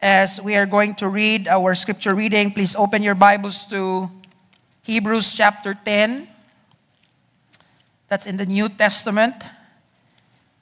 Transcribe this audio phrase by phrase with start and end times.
[0.00, 4.08] as we are going to read our scripture reading, please open your Bibles to
[4.82, 6.28] Hebrews chapter 10.
[8.06, 9.34] That's in the New Testament.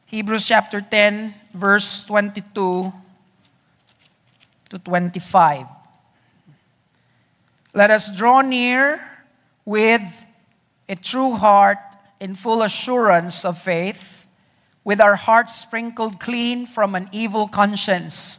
[0.07, 2.93] Hebrews chapter 10, verse 22
[4.71, 5.67] to 25.
[7.75, 9.01] Let us draw near
[9.67, 10.25] with
[10.89, 11.79] a true heart
[12.21, 14.27] in full assurance of faith,
[14.83, 18.39] with our hearts sprinkled clean from an evil conscience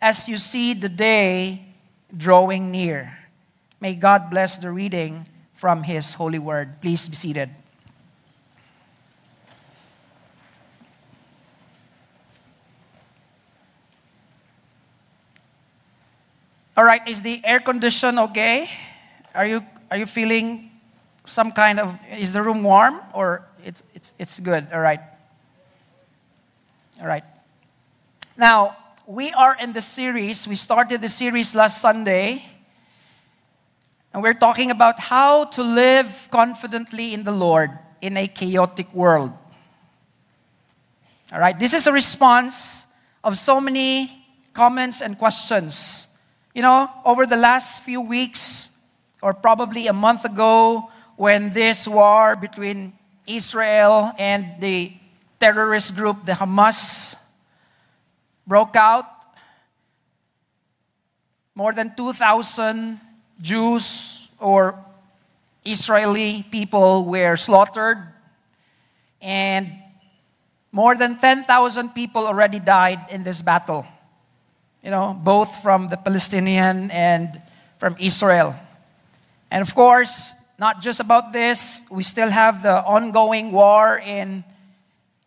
[0.00, 1.64] as you see the day
[2.16, 3.16] drawing near.
[3.80, 6.80] May God bless the reading from His holy word.
[6.80, 7.50] Please be seated.
[16.76, 18.68] All right, is the air condition okay?
[19.34, 20.70] Are you are you feeling
[21.24, 24.68] some kind of is the room warm or it's it's it's good?
[24.72, 25.00] All right.
[27.00, 27.24] All right.
[28.36, 30.48] Now, we are in the series.
[30.48, 32.44] We started the series last Sunday.
[34.12, 39.32] And we're talking about how to live confidently in the Lord in a chaotic world.
[41.32, 42.86] All right, this is a response
[43.22, 46.08] of so many comments and questions
[46.56, 48.70] you know, over the last few weeks,
[49.20, 52.94] or probably a month ago, when this war between
[53.26, 54.90] Israel and the
[55.38, 57.14] terrorist group, the Hamas,
[58.46, 59.06] broke out,
[61.54, 63.00] more than 2,000
[63.40, 64.78] Jews or
[65.64, 67.98] Israeli people were slaughtered,
[69.20, 69.72] and
[70.70, 73.86] more than 10,000 people already died in this battle
[74.86, 77.42] you know, both from the Palestinian and
[77.78, 78.54] from Israel.
[79.50, 84.44] And of course, not just about this, we still have the ongoing war in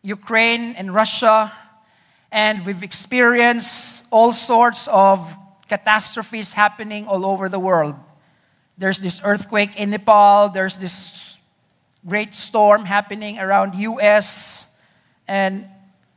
[0.01, 1.51] Ukraine and Russia,
[2.31, 5.35] and we've experienced all sorts of
[5.67, 7.95] catastrophes happening all over the world.
[8.77, 11.39] There's this earthquake in Nepal, there's this
[12.07, 14.67] great storm happening around US,
[15.27, 15.65] and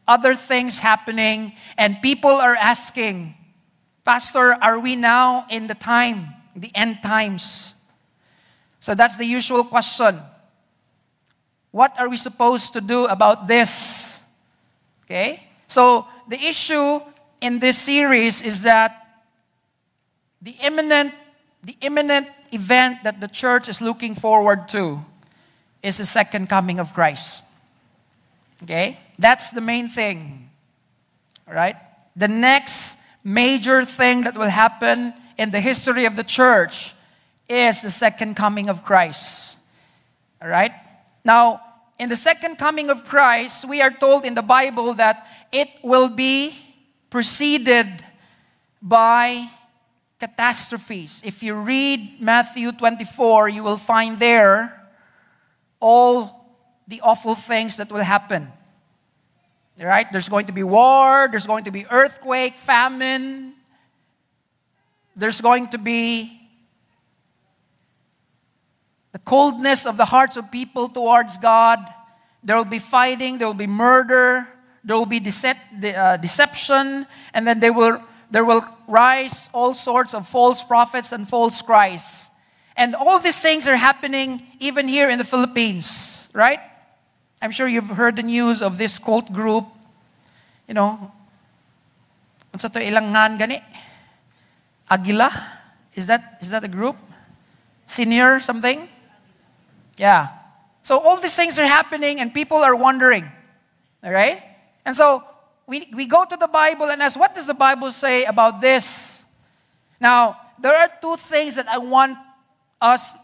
[0.06, 3.34] other things happening, and people are asking,
[4.04, 7.74] Pastor, are we now in the time, the end times?
[8.80, 10.20] So that's the usual question.
[11.70, 14.20] What are we supposed to do about this?
[15.04, 15.48] Okay?
[15.72, 17.00] So the issue
[17.40, 19.24] in this series is that
[20.42, 21.14] the imminent,
[21.64, 25.02] the imminent event that the church is looking forward to
[25.82, 27.46] is the second coming of Christ.
[28.64, 29.00] Okay?
[29.18, 30.50] That's the main thing.
[31.48, 31.76] All right?
[32.16, 36.94] The next major thing that will happen in the history of the church
[37.48, 39.58] is the second coming of Christ.
[40.42, 40.72] All right?
[41.24, 41.62] Now,
[42.02, 46.08] in the second coming of Christ, we are told in the Bible that it will
[46.08, 46.52] be
[47.10, 48.04] preceded
[48.82, 49.48] by
[50.18, 51.22] catastrophes.
[51.24, 54.82] If you read Matthew 24, you will find there
[55.78, 56.44] all
[56.88, 58.50] the awful things that will happen.
[59.80, 60.10] Right?
[60.10, 63.54] There's going to be war, there's going to be earthquake, famine,
[65.14, 66.41] there's going to be
[69.12, 71.78] the coldness of the hearts of people towards God.
[72.42, 74.48] There will be fighting, there will be murder,
[74.82, 80.26] there will be uh, deception, and then there will, there will rise all sorts of
[80.26, 82.30] false prophets and false Christs.
[82.76, 86.58] And all these things are happening even here in the Philippines, right?
[87.40, 89.66] I'm sure you've heard the news of this cult group.
[90.66, 91.12] You know,
[92.54, 93.60] unsa to ilangan gani?
[94.90, 95.30] Agila?
[95.94, 96.96] Is that is that a group?
[97.86, 98.88] Senior something?
[99.96, 100.28] Yeah.
[100.82, 103.30] So all these things are happening and people are wondering.
[104.02, 104.42] All right?
[104.84, 105.22] And so
[105.66, 109.24] we, we go to the Bible and ask, what does the Bible say about this?
[110.00, 112.18] Now, there are two things that I want
[112.80, 113.14] us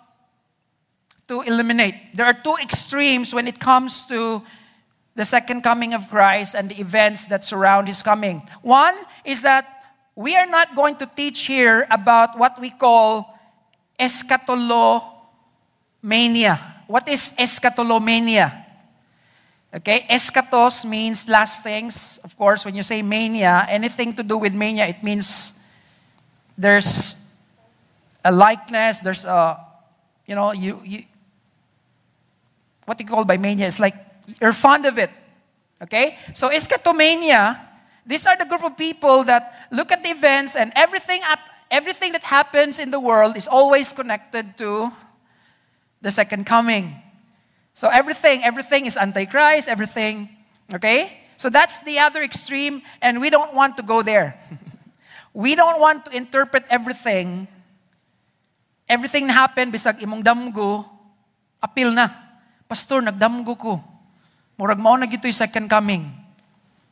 [1.26, 1.94] to eliminate.
[2.14, 4.42] There are two extremes when it comes to
[5.14, 8.42] the second coming of Christ and the events that surround his coming.
[8.62, 8.94] One
[9.24, 9.84] is that
[10.14, 13.38] we are not going to teach here about what we call
[16.02, 16.58] eschatolomania.
[16.86, 18.64] What is eschatolomania?
[19.74, 22.18] Okay, eschatos means last things.
[22.24, 25.52] Of course, when you say mania, anything to do with mania, it means
[26.56, 27.16] there's
[28.24, 29.60] a likeness, there's a,
[30.26, 31.04] you know, you, you
[32.86, 33.94] what you call by mania is like
[34.40, 35.10] you're fond of it.
[35.82, 36.16] Okay?
[36.32, 37.60] So eschatomania,
[38.06, 41.20] these are the group of people that look at the events and everything
[41.70, 44.90] everything that happens in the world is always connected to
[46.00, 46.94] the second coming.
[47.74, 50.28] So everything, everything is antichrist, everything,
[50.74, 51.18] okay?
[51.36, 54.34] So that's the other extreme, and we don't want to go there.
[55.34, 57.46] we don't want to interpret everything.
[58.88, 60.84] Everything na happen, bisag imong damgo,
[61.62, 62.10] apil na.
[62.66, 63.78] Pastor, nagdamgo ko.
[64.58, 66.10] Murag mao na gito'y second coming.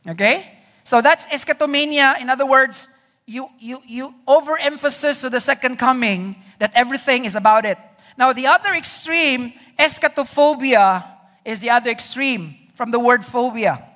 [0.07, 0.63] Okay?
[0.87, 2.15] So that's eschatomania.
[2.21, 2.87] In other words,
[3.27, 7.77] you, you, you overemphasis to the second coming that everything is about it.
[8.17, 11.05] Now, the other extreme, eschatophobia,
[11.45, 13.87] is the other extreme from the word phobia.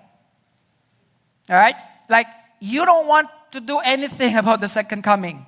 [1.50, 1.76] All right?
[2.08, 2.28] Like,
[2.60, 5.46] you don't want to do anything about the second coming.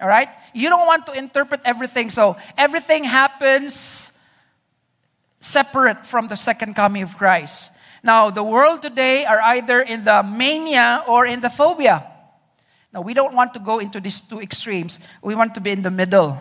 [0.00, 0.28] All right?
[0.52, 2.10] You don't want to interpret everything.
[2.10, 4.12] So, everything happens
[5.40, 7.72] separate from the second coming of Christ.
[8.02, 12.06] Now, the world today are either in the mania or in the phobia.
[12.92, 15.00] Now, we don't want to go into these two extremes.
[15.22, 16.38] We want to be in the middle.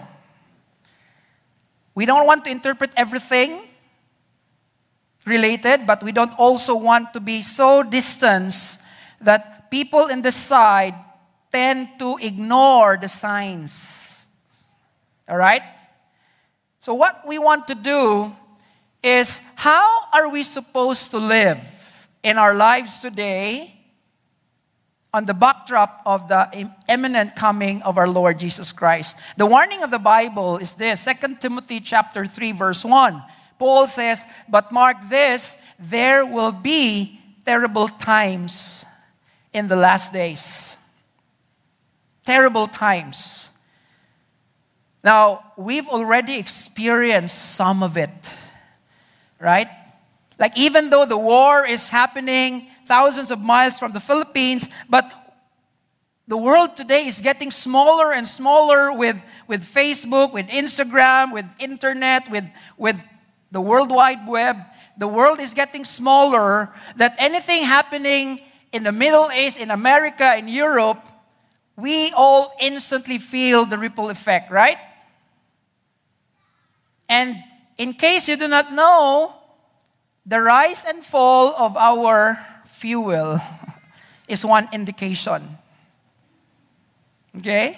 [1.93, 3.61] We don't want to interpret everything
[5.25, 8.53] related, but we don't also want to be so distant
[9.19, 10.95] that people in the side
[11.51, 14.27] tend to ignore the signs.
[15.27, 15.63] All right?
[16.79, 18.33] So, what we want to do
[19.03, 21.59] is how are we supposed to live
[22.23, 23.81] in our lives today
[25.13, 29.17] on the backdrop of the imminent coming of our Lord Jesus Christ.
[29.35, 33.21] The warning of the Bible is this 2 Timothy chapter 3 verse 1.
[33.59, 38.85] Paul says, "But mark this, there will be terrible times
[39.53, 40.77] in the last days."
[42.25, 43.51] Terrible times.
[45.03, 48.11] Now, we've already experienced some of it.
[49.39, 49.67] Right?
[50.39, 55.09] Like even though the war is happening, thousands of miles from the Philippines, but
[56.27, 59.15] the world today is getting smaller and smaller with,
[59.47, 62.43] with Facebook, with Instagram, with internet, with,
[62.77, 62.97] with
[63.49, 64.57] the World Wide Web.
[64.97, 68.41] The world is getting smaller that anything happening
[68.73, 71.01] in the Middle East, in America, in Europe,
[71.77, 74.77] we all instantly feel the ripple effect, right?
[77.07, 77.37] And
[77.77, 79.33] in case you do not know,
[80.25, 82.50] the rise and fall of our
[82.81, 83.38] fuel
[84.28, 85.45] is one indication.
[87.38, 87.78] Okay?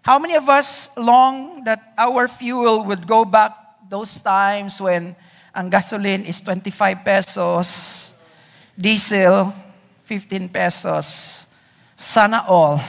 [0.00, 3.52] How many of us long that our fuel would go back
[3.92, 5.14] those times when
[5.52, 8.16] ang gasoline is 25 pesos,
[8.72, 9.52] diesel
[10.08, 11.46] 15 pesos,
[11.92, 12.80] sana all.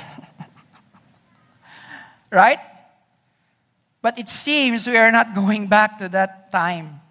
[2.32, 2.60] right?
[4.02, 7.03] But it seems we are not going back to that time.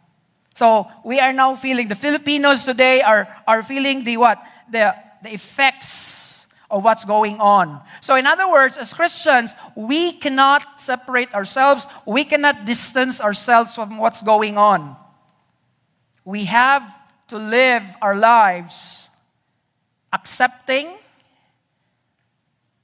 [0.55, 4.43] So we are now feeling, the Filipinos today are, are feeling the what?
[4.71, 7.81] The, the effects of what's going on.
[8.01, 13.99] So, in other words, as Christians, we cannot separate ourselves, we cannot distance ourselves from
[13.99, 14.97] what's going on.
[16.25, 16.83] We have
[17.29, 19.11] to live our lives
[20.13, 20.93] accepting,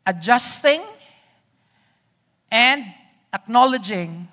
[0.06, 0.82] adjusting,
[2.50, 2.84] and
[3.34, 4.28] acknowledging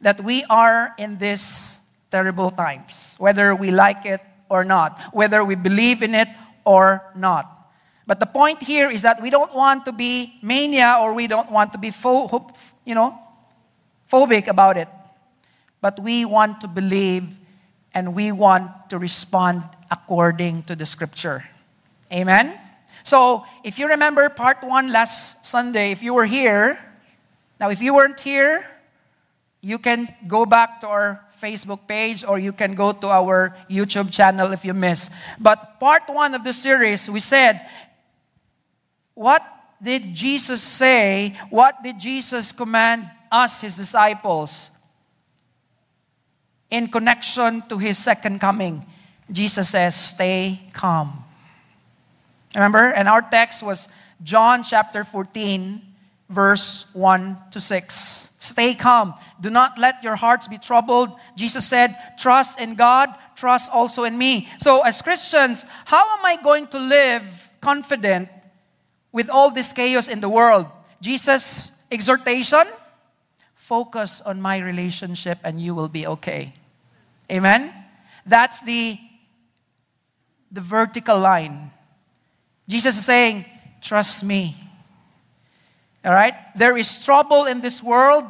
[0.00, 1.81] that we are in this
[2.12, 6.28] terrible times, whether we like it or not, whether we believe in it
[6.64, 7.48] or not.
[8.06, 11.50] But the point here is that we don't want to be mania or we don't
[11.50, 12.52] want to be pho-
[12.84, 13.18] you know,
[14.10, 14.88] phobic about it.
[15.80, 17.34] But we want to believe
[17.94, 21.44] and we want to respond according to the scripture.
[22.12, 22.58] Amen?
[23.04, 26.78] So, if you remember part one last Sunday, if you were here,
[27.58, 28.68] now if you weren't here,
[29.60, 34.12] you can go back to our Facebook page or you can go to our YouTube
[34.12, 35.10] channel if you miss.
[35.40, 37.66] But part one of the series, we said,
[39.14, 39.42] what
[39.82, 41.36] did Jesus say?
[41.50, 44.70] What did Jesus command us, his disciples,
[46.70, 48.84] in connection to his second coming?
[49.30, 51.24] Jesus says, stay calm.
[52.54, 52.92] Remember?
[52.92, 53.88] And our text was
[54.22, 55.80] John chapter 14,
[56.28, 58.31] verse 1 to 6.
[58.42, 59.14] Stay calm.
[59.40, 61.14] Do not let your hearts be troubled.
[61.36, 64.48] Jesus said, Trust in God, trust also in me.
[64.58, 67.22] So, as Christians, how am I going to live
[67.60, 68.28] confident
[69.12, 70.66] with all this chaos in the world?
[71.00, 72.66] Jesus' exhortation
[73.54, 76.52] focus on my relationship and you will be okay.
[77.30, 77.72] Amen?
[78.26, 78.98] That's the,
[80.50, 81.70] the vertical line.
[82.66, 83.46] Jesus is saying,
[83.80, 84.61] Trust me.
[86.04, 86.34] All right?
[86.56, 88.24] There is trouble in this world,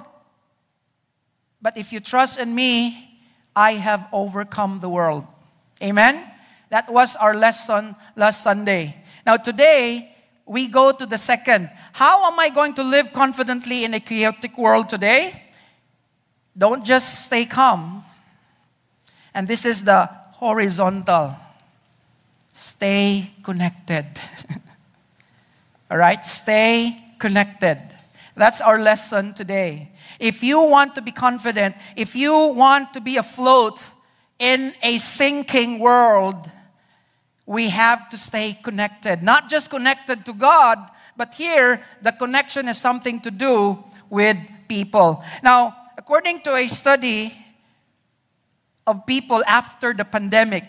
[1.61, 3.21] but if you trust in me,
[3.55, 5.27] I have overcome the world.
[5.83, 6.25] Amen?
[6.71, 8.97] That was our lesson last Sunday.
[9.27, 10.15] Now, today,
[10.47, 11.71] we go to the second.
[11.93, 15.43] How am I going to live confidently in a chaotic world today?
[16.57, 18.05] Don't just stay calm.
[19.35, 21.35] And this is the horizontal.
[22.53, 24.07] Stay connected.
[25.91, 26.25] All right?
[26.25, 27.79] Stay connected.
[28.35, 29.93] That's our lesson today.
[30.19, 33.79] If you want to be confident, if you want to be afloat
[34.41, 36.51] in a sinking world,
[37.47, 39.23] we have to stay connected.
[39.23, 40.79] Not just connected to God,
[41.17, 43.79] but here the connection has something to do
[44.11, 44.37] with
[44.67, 45.23] people.
[45.45, 47.33] Now, according to a study
[48.85, 50.65] of people after the pandemic,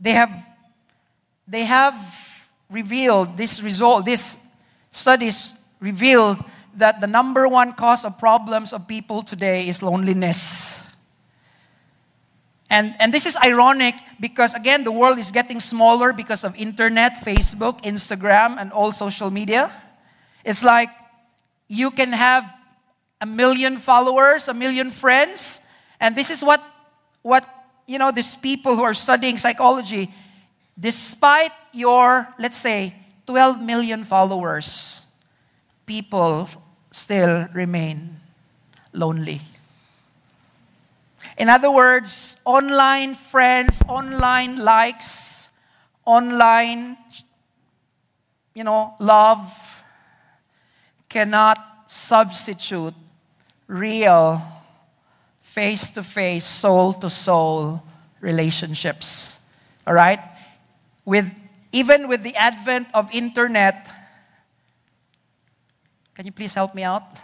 [0.00, 0.32] they have,
[1.46, 1.98] they have
[2.70, 4.38] revealed this result, this
[4.92, 6.38] studies revealed
[6.76, 10.80] that the number one cause of problems of people today is loneliness.
[12.70, 17.16] And, and this is ironic because, again, the world is getting smaller because of internet,
[17.22, 19.70] Facebook, Instagram, and all social media.
[20.44, 20.88] It's like
[21.68, 22.44] you can have
[23.20, 25.60] a million followers, a million friends,
[26.00, 26.62] and this is what,
[27.20, 27.46] what
[27.86, 30.10] you know, these people who are studying psychology,
[30.80, 32.94] despite your, let's say,
[33.32, 35.06] 12 million followers,
[35.86, 36.46] people
[36.90, 38.20] still remain
[38.92, 39.40] lonely.
[41.38, 45.48] In other words, online friends, online likes,
[46.04, 46.98] online,
[48.52, 49.48] you know, love
[51.08, 52.92] cannot substitute
[53.66, 54.42] real
[55.40, 57.82] face to face, soul to soul
[58.20, 59.40] relationships.
[59.86, 60.20] All right?
[61.06, 61.32] With
[61.72, 63.88] even with the advent of internet,
[66.14, 67.18] can you please help me out?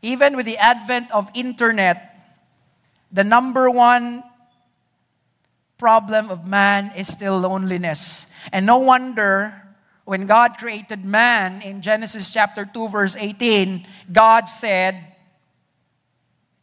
[0.00, 2.14] Even with the advent of internet,
[3.10, 4.22] the number one
[5.76, 8.26] problem of man is still loneliness.
[8.52, 9.62] And no wonder
[10.04, 15.14] when God created man in Genesis chapter 2 verse 18, God said,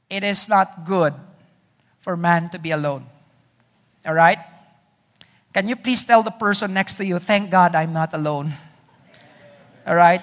[0.09, 1.13] "It is not good
[1.99, 3.05] for man to be alone."
[4.05, 4.39] All right?
[5.55, 8.51] Can you please tell the person next to you, "Thank God I'm not alone."
[9.87, 10.19] All right?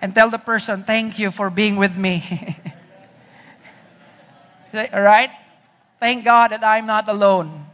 [0.00, 2.24] And tell the person, thank you for being with me.
[4.94, 5.30] All right?
[6.00, 7.66] Thank God that I'm not alone.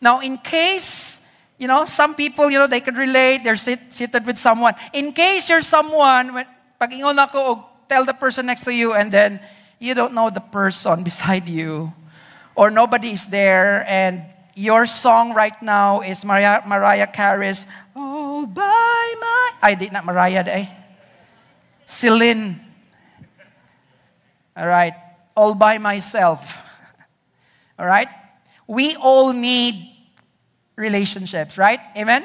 [0.00, 1.20] Now, in case,
[1.56, 4.74] you know, some people, you know, they can relate, they're sit, seated with someone.
[4.92, 6.44] In case you're someone,
[6.80, 9.40] pag ingon ako, tell the person next to you, and then
[9.78, 11.92] you don't know the person beside you,
[12.56, 19.14] or nobody is there, and your song right now is Mariah, Mariah Carey's All by
[19.20, 19.52] My...
[19.62, 20.68] I did not Mariah day.
[20.70, 20.76] Eh?
[21.84, 22.60] Celine.
[24.56, 24.94] All right.
[25.34, 26.58] All by myself.
[27.78, 28.08] All right.
[28.66, 29.90] We all need
[30.76, 31.80] relationships, right?
[31.96, 32.24] Amen?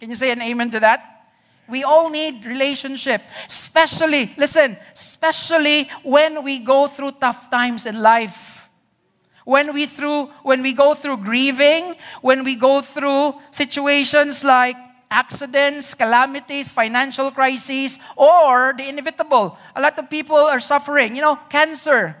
[0.00, 1.16] Can you say an amen to that?
[1.68, 8.65] We all need relationship, especially, listen, especially when we go through tough times in life.
[9.46, 14.74] When we through when we go through grieving, when we go through situations like
[15.08, 19.56] accidents, calamities, financial crises, or the inevitable.
[19.76, 22.16] A lot of people are suffering, you know, cancer.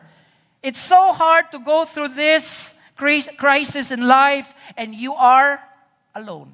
[0.62, 5.60] It's so hard to go through this crisis in life, and you are
[6.14, 6.52] alone.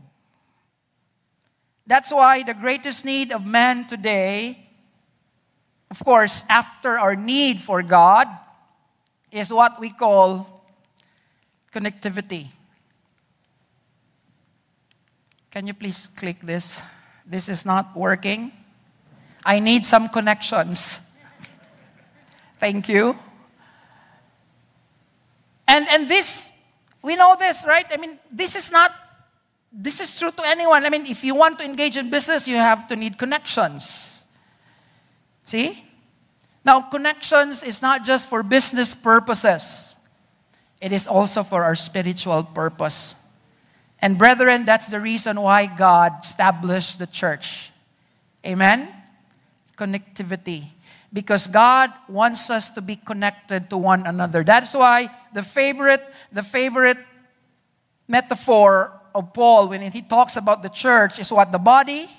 [1.87, 4.71] That's why the greatest need of man today,
[5.91, 8.29] of course, after our need for God,
[9.31, 10.51] is what we call
[11.73, 12.49] connectivity.
[15.50, 16.83] Can you please click this?
[17.26, 18.52] This is not working.
[19.45, 21.00] I need some connections.
[22.59, 23.19] Thank you.
[25.67, 26.52] And, and this,
[27.02, 27.87] we know this, right?
[27.91, 28.93] I mean, this is not,
[29.73, 30.85] this is true to anyone.
[30.85, 34.25] I mean, if you want to engage in business, you have to need connections.
[35.47, 35.85] See?
[36.64, 39.97] Now, connections is not just for business purposes,
[40.83, 43.15] it is also for our spiritual purpose.
[44.01, 47.71] And brethren, that's the reason why God established the church.
[48.45, 48.89] Amen?
[49.79, 50.67] Connectivity.
[51.12, 54.43] Because God wants us to be connected to one another.
[54.43, 56.99] That's why the favorite, the favorite
[58.09, 61.53] metaphor of Paul when he talks about the church is what?
[61.53, 62.11] The body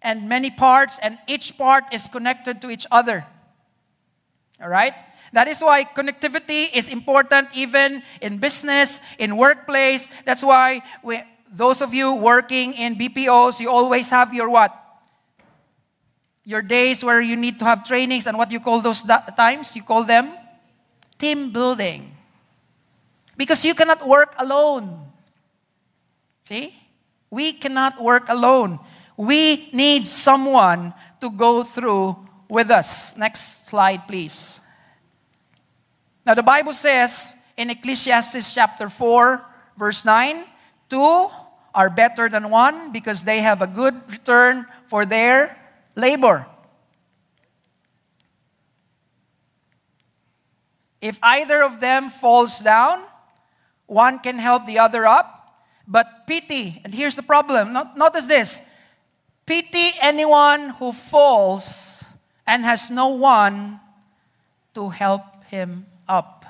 [0.00, 3.26] and many parts, and each part is connected to each other.
[4.62, 4.94] All right?
[5.32, 10.08] That is why connectivity is important even in business, in workplace.
[10.24, 11.22] That's why we,
[11.52, 14.80] those of you working in BPOs, you always have your what?
[16.50, 19.04] your days where you need to have trainings and what you call those
[19.36, 19.76] times?
[19.76, 20.32] You call them
[21.16, 22.10] team building.
[23.36, 25.06] Because you cannot work alone.
[26.48, 26.74] See?
[27.30, 28.80] We cannot work alone.
[29.16, 32.16] We need someone to go through
[32.48, 33.16] with us.
[33.16, 34.60] Next slide, please.
[36.30, 39.44] Now, the Bible says in Ecclesiastes chapter 4,
[39.76, 40.44] verse 9,
[40.88, 41.26] two
[41.74, 45.58] are better than one because they have a good return for their
[45.96, 46.46] labor.
[51.00, 53.02] If either of them falls down,
[53.86, 55.66] one can help the other up.
[55.84, 57.72] But pity, and here's the problem.
[57.96, 58.60] Notice this
[59.46, 62.04] pity anyone who falls
[62.46, 63.80] and has no one
[64.74, 66.44] to help him up.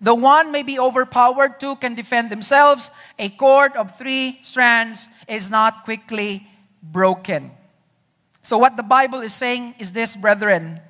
[0.00, 2.90] The one may be overpowered, two can defend themselves.
[3.18, 6.48] A cord of three strands is not quickly
[6.82, 7.52] broken.
[8.42, 10.80] So, what the Bible is saying is this, brethren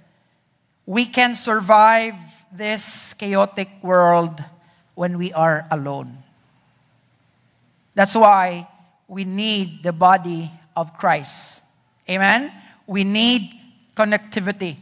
[0.90, 2.18] we can survive
[2.50, 4.42] this chaotic world
[4.96, 6.18] when we are alone.
[7.94, 8.66] That's why
[9.06, 11.62] we need the body of Christ.
[12.08, 12.50] Amen?
[12.88, 13.54] We need
[13.96, 14.78] connectivity.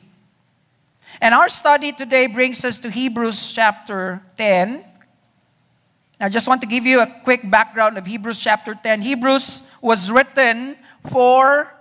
[1.20, 4.84] And our study today brings us to Hebrews chapter 10.
[6.20, 9.02] I just want to give you a quick background of Hebrews chapter 10.
[9.02, 10.76] Hebrews was written
[11.08, 11.72] for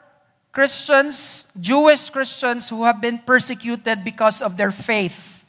[0.52, 5.44] Christians, Jewish Christians who have been persecuted because of their faith.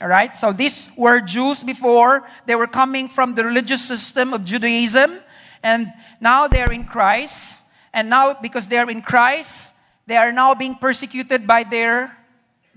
[0.00, 0.36] All right?
[0.36, 2.28] So these were Jews before.
[2.46, 5.20] They were coming from the religious system of Judaism.
[5.62, 7.64] And now they're in Christ.
[7.92, 9.74] And now, because they're in Christ,
[10.06, 12.16] they are now being persecuted by their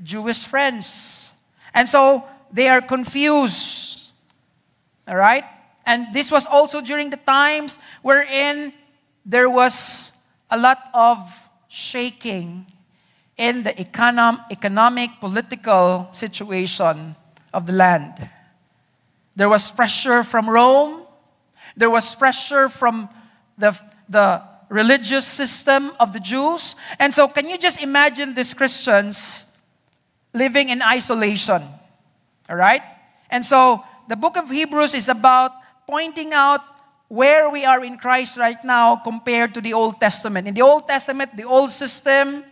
[0.03, 1.33] Jewish friends.
[1.73, 4.11] And so they are confused.
[5.07, 5.43] All right?
[5.85, 8.73] And this was also during the times wherein
[9.25, 10.11] there was
[10.49, 12.65] a lot of shaking
[13.37, 17.15] in the econom- economic, political situation
[17.53, 18.29] of the land.
[19.35, 21.03] There was pressure from Rome,
[21.75, 23.09] there was pressure from
[23.57, 23.79] the,
[24.09, 26.75] the religious system of the Jews.
[26.99, 29.45] And so, can you just imagine these Christians
[30.37, 31.63] living in isolation?
[32.49, 32.81] All right?
[33.29, 35.51] And so, the book of Hebrews is about
[35.85, 36.61] pointing out
[37.07, 40.47] where we are in Christ right now compared to the Old Testament.
[40.47, 42.43] In the Old Testament, the old system,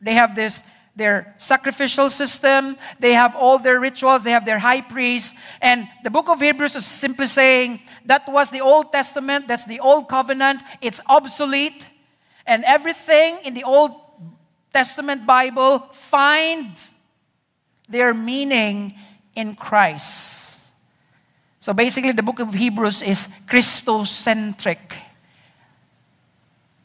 [0.00, 0.62] they have this
[0.96, 5.36] their sacrificial system, they have all their rituals, they have their high priest.
[5.60, 9.78] And the book of Hebrews is simply saying that was the Old Testament, that's the
[9.78, 11.90] Old Covenant, it's obsolete.
[12.46, 13.92] And everything in the Old
[14.72, 16.94] Testament Bible finds
[17.88, 18.94] their meaning
[19.34, 20.72] in Christ.
[21.60, 24.78] So basically, the book of Hebrews is Christocentric.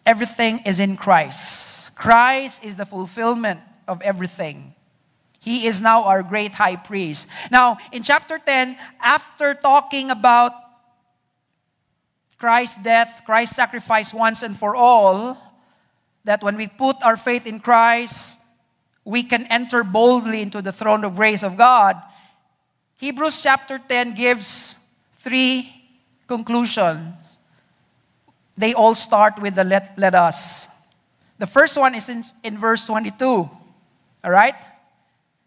[0.06, 1.96] Everything is in Christ.
[1.96, 4.74] Christ is the fulfillment of everything.
[5.40, 7.28] He is now our great high priest.
[7.52, 10.54] Now, in chapter 10, after talking about
[12.38, 15.38] Christ's death, Christ's sacrifice once and for all,
[16.24, 18.40] that when we put our faith in Christ,
[19.04, 22.02] we can enter boldly into the throne of grace of God.
[22.98, 24.76] Hebrews chapter 10 gives
[25.18, 25.74] three
[26.28, 27.16] conclusions.
[28.58, 30.68] They all start with the let, let us.
[31.40, 33.26] The first one is in, in verse 22.
[33.26, 33.52] All
[34.24, 34.56] right?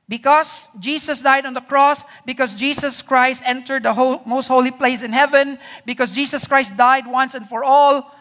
[0.08, 5.02] Because Jesus died on the cross, because Jesus Christ entered the whole, most holy place
[5.02, 8.14] in heaven, because Jesus Christ died once and for all,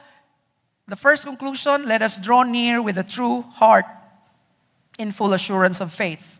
[0.87, 3.85] the first conclusion let us draw near with a true heart
[4.97, 6.39] in full assurance of faith.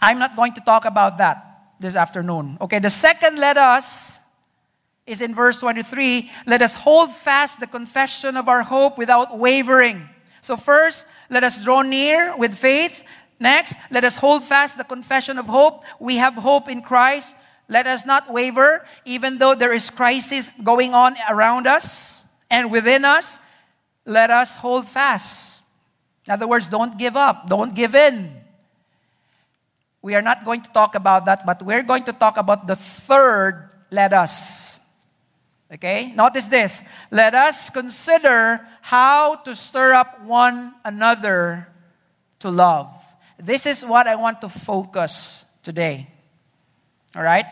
[0.00, 2.58] I'm not going to talk about that this afternoon.
[2.60, 4.20] Okay, the second let us
[5.06, 6.30] is in verse 23.
[6.46, 10.08] Let us hold fast the confession of our hope without wavering.
[10.42, 13.02] So, first, let us draw near with faith.
[13.40, 15.82] Next, let us hold fast the confession of hope.
[15.98, 17.36] We have hope in Christ.
[17.68, 23.04] Let us not waver, even though there is crisis going on around us and within
[23.04, 23.38] us.
[24.06, 25.57] Let us hold fast.
[26.28, 28.36] In other words, don't give up, don't give in.
[30.02, 32.76] We are not going to talk about that, but we're going to talk about the
[32.76, 34.78] third let us.
[35.72, 36.12] Okay?
[36.14, 36.82] Notice this.
[37.10, 41.68] Let us consider how to stir up one another
[42.40, 42.92] to love.
[43.38, 46.08] This is what I want to focus today.
[47.16, 47.46] All right?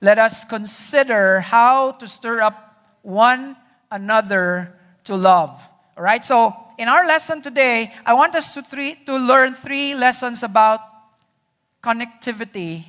[0.00, 3.56] Let us consider how to stir up one
[3.90, 5.62] another to love.
[5.98, 6.24] All right?
[6.24, 10.80] So, in our lesson today, I want us to, three, to learn three lessons about
[11.82, 12.84] connectivity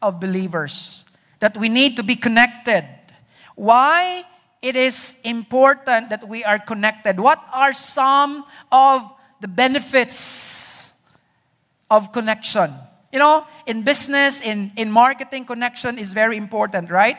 [0.00, 1.04] of believers,
[1.40, 2.86] that we need to be connected.
[3.54, 4.24] Why
[4.64, 7.20] it is important that we are connected.
[7.20, 9.02] What are some of
[9.40, 10.94] the benefits
[11.90, 12.72] of connection?
[13.12, 17.18] You know, in business, in, in marketing, connection is very important, right?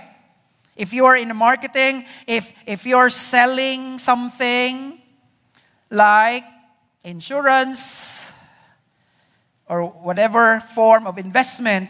[0.76, 5.00] If you are in marketing, if, if you're selling something
[5.90, 6.44] like
[7.04, 8.32] insurance
[9.68, 11.90] or whatever form of investment,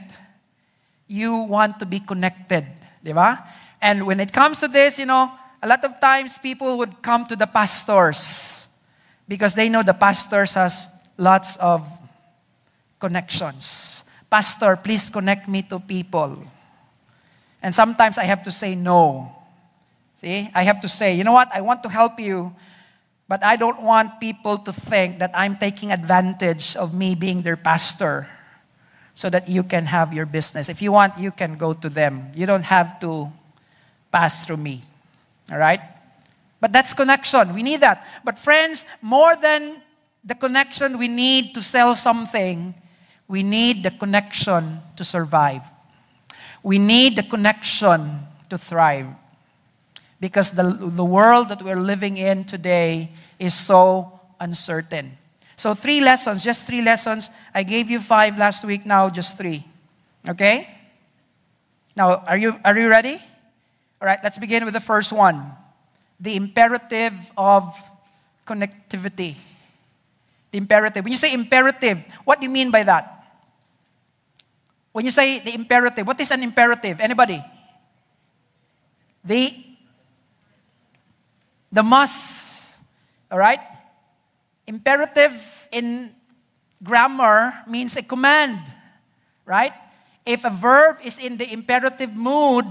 [1.08, 2.66] you want to be connected,
[3.04, 3.44] di ba?
[3.82, 5.32] And when it comes to this, you know,
[5.62, 8.68] a lot of times people would come to the pastors
[9.28, 11.86] because they know the pastors has lots of
[13.00, 14.04] connections.
[14.30, 16.38] Pastor, please connect me to people.
[17.62, 19.32] And sometimes I have to say no.
[20.16, 22.56] See, I have to say, you know what, I want to help you,
[23.28, 27.58] but I don't want people to think that I'm taking advantage of me being their
[27.58, 28.30] pastor
[29.14, 30.70] so that you can have your business.
[30.70, 32.32] If you want, you can go to them.
[32.36, 33.32] You don't have to
[34.12, 34.84] pass through me.
[35.52, 35.80] All right?
[36.60, 37.54] But that's connection.
[37.54, 38.06] We need that.
[38.24, 39.82] But friends, more than
[40.24, 42.76] the connection we need to sell something,
[43.28, 45.62] we need the connection to survive.
[46.62, 49.08] We need the connection to thrive.
[50.26, 55.16] Because the, the world that we're living in today is so uncertain.
[55.56, 57.30] So, three lessons, just three lessons.
[57.54, 59.64] I gave you five last week, now just three.
[60.28, 60.68] Okay?
[61.96, 63.22] Now, are you, are you ready?
[64.02, 65.46] All right, let's begin with the first one
[66.20, 67.78] the imperative of
[68.48, 69.36] connectivity.
[70.50, 71.04] The imperative.
[71.04, 73.28] When you say imperative, what do you mean by that?
[74.92, 77.00] When you say the imperative, what is an imperative?
[77.00, 77.46] Anybody?
[79.24, 79.65] The
[81.76, 82.80] the must.
[83.30, 83.60] All right?
[84.66, 85.36] Imperative
[85.72, 86.16] in
[86.82, 88.60] grammar means a command,
[89.46, 89.74] right?
[90.26, 92.66] If a verb is in the imperative mood,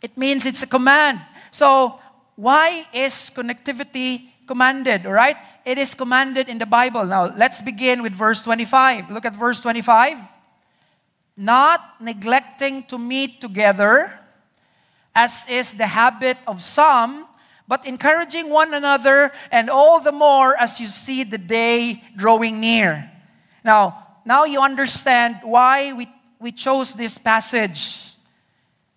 [0.00, 1.20] it means it's a command.
[1.50, 1.98] So,
[2.36, 5.36] why is connectivity commanded, all right?
[5.64, 7.04] It is commanded in the Bible.
[7.04, 9.10] Now, let's begin with verse 25.
[9.10, 10.18] Look at verse 25.
[11.36, 14.20] Not neglecting to meet together,
[15.14, 17.25] as is the habit of some,
[17.68, 23.10] but encouraging one another, and all the more as you see the day drawing near.
[23.64, 28.14] Now, now you understand why we, we chose this passage.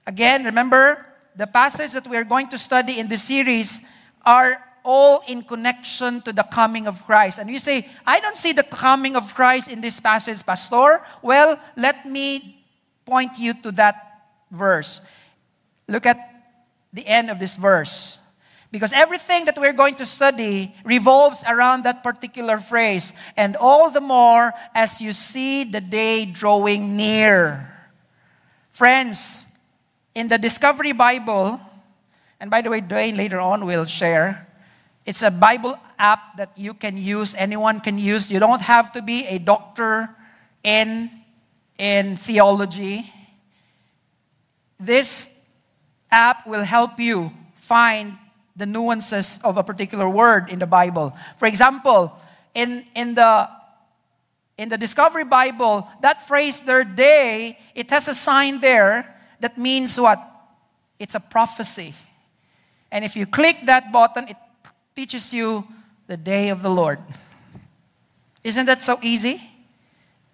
[0.06, 1.06] Again, remember,
[1.36, 3.82] the passage that we are going to study in this series
[4.26, 7.40] are all in connection to the coming of Christ.
[7.40, 11.02] And you say, I don't see the coming of Christ in this passage, Pastor.
[11.22, 12.64] Well, let me
[13.06, 13.96] point you to that
[14.52, 15.02] verse.
[15.88, 16.18] Look at
[16.94, 18.20] the end of this verse.
[18.72, 23.14] Because everything that we're going to study revolves around that particular phrase.
[23.36, 27.74] And all the more as you see the day drawing near.
[28.70, 29.48] Friends,
[30.14, 31.60] in the Discovery Bible,
[32.40, 34.48] and by the way, Dwayne later on will share,
[35.06, 38.32] it's a Bible app that you can use, anyone can use.
[38.32, 40.10] You don't have to be a doctor
[40.64, 41.10] in,
[41.78, 43.12] in theology.
[44.80, 45.30] This
[46.12, 48.18] app will help you find
[48.60, 51.14] the nuances of a particular word in the Bible.
[51.38, 52.16] For example,
[52.54, 53.50] in, in the
[54.58, 59.98] in the Discovery Bible, that phrase their day, it has a sign there that means
[59.98, 60.20] what?
[61.00, 61.94] It's a prophecy.
[62.92, 64.36] And if you click that button, it
[64.98, 65.66] teaches you
[66.08, 67.00] the day of the Lord.
[68.44, 69.42] Isn't that so easy?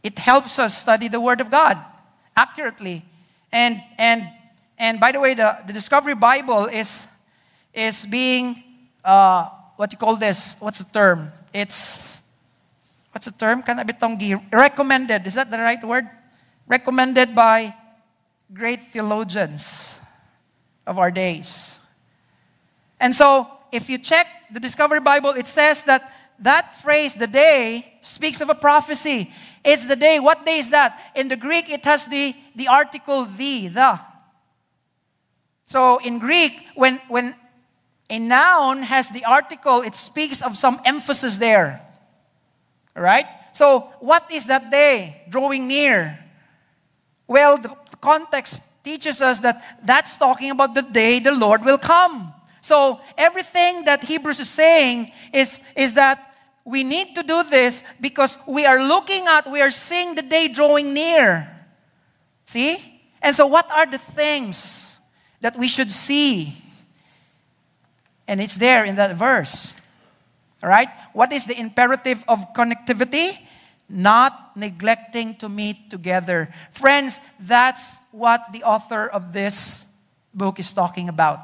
[0.02, 1.78] It helps us study the Word of God
[2.36, 3.06] accurately.
[3.52, 4.28] And, and,
[4.80, 7.08] and by the way, the, the Discovery Bible is
[7.76, 8.64] is being,
[9.04, 10.56] uh, what you call this?
[10.60, 11.32] What's the term?
[11.54, 12.18] It's,
[13.12, 13.62] what's the term?
[13.62, 14.52] Kanabitonggi.
[14.52, 15.28] Recommended.
[15.28, 16.10] Is that the right word?
[16.68, 17.76] Recommended by
[18.54, 20.00] great theologians
[20.88, 21.80] of our days.
[23.00, 27.94] And so, if you check the Discovery Bible, it says that that phrase, the day,
[28.02, 29.32] speaks of a prophecy.
[29.64, 30.20] It's the day.
[30.20, 31.12] What day is that?
[31.16, 34.00] In the Greek, it has the, the article the, the.
[35.66, 37.36] So in Greek, when, when
[38.10, 41.82] a noun has the article, it speaks of some emphasis there.
[42.96, 43.26] Right?
[43.52, 46.20] So, what is that day drawing near?
[47.28, 52.34] Well, the context teaches us that that's talking about the day the Lord will come.
[52.62, 58.38] So, everything that Hebrews is saying is, is that we need to do this because
[58.48, 61.50] we are looking at, we are seeing the day drawing near.
[62.46, 62.78] See?
[63.22, 65.00] And so, what are the things
[65.42, 66.65] that we should see?
[68.28, 69.76] And it's there in that verse.
[70.64, 70.90] All right?
[71.14, 73.38] What is the imperative of connectivity?
[73.88, 76.50] Not neglecting to meet together.
[76.72, 79.86] Friends, that's what the author of this
[80.34, 81.40] book is talking about.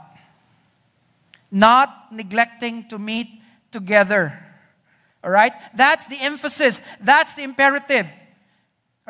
[1.51, 3.27] not neglecting to meet
[3.71, 4.39] together.
[5.23, 5.51] All right?
[5.75, 8.07] That's the emphasis, that's the imperative.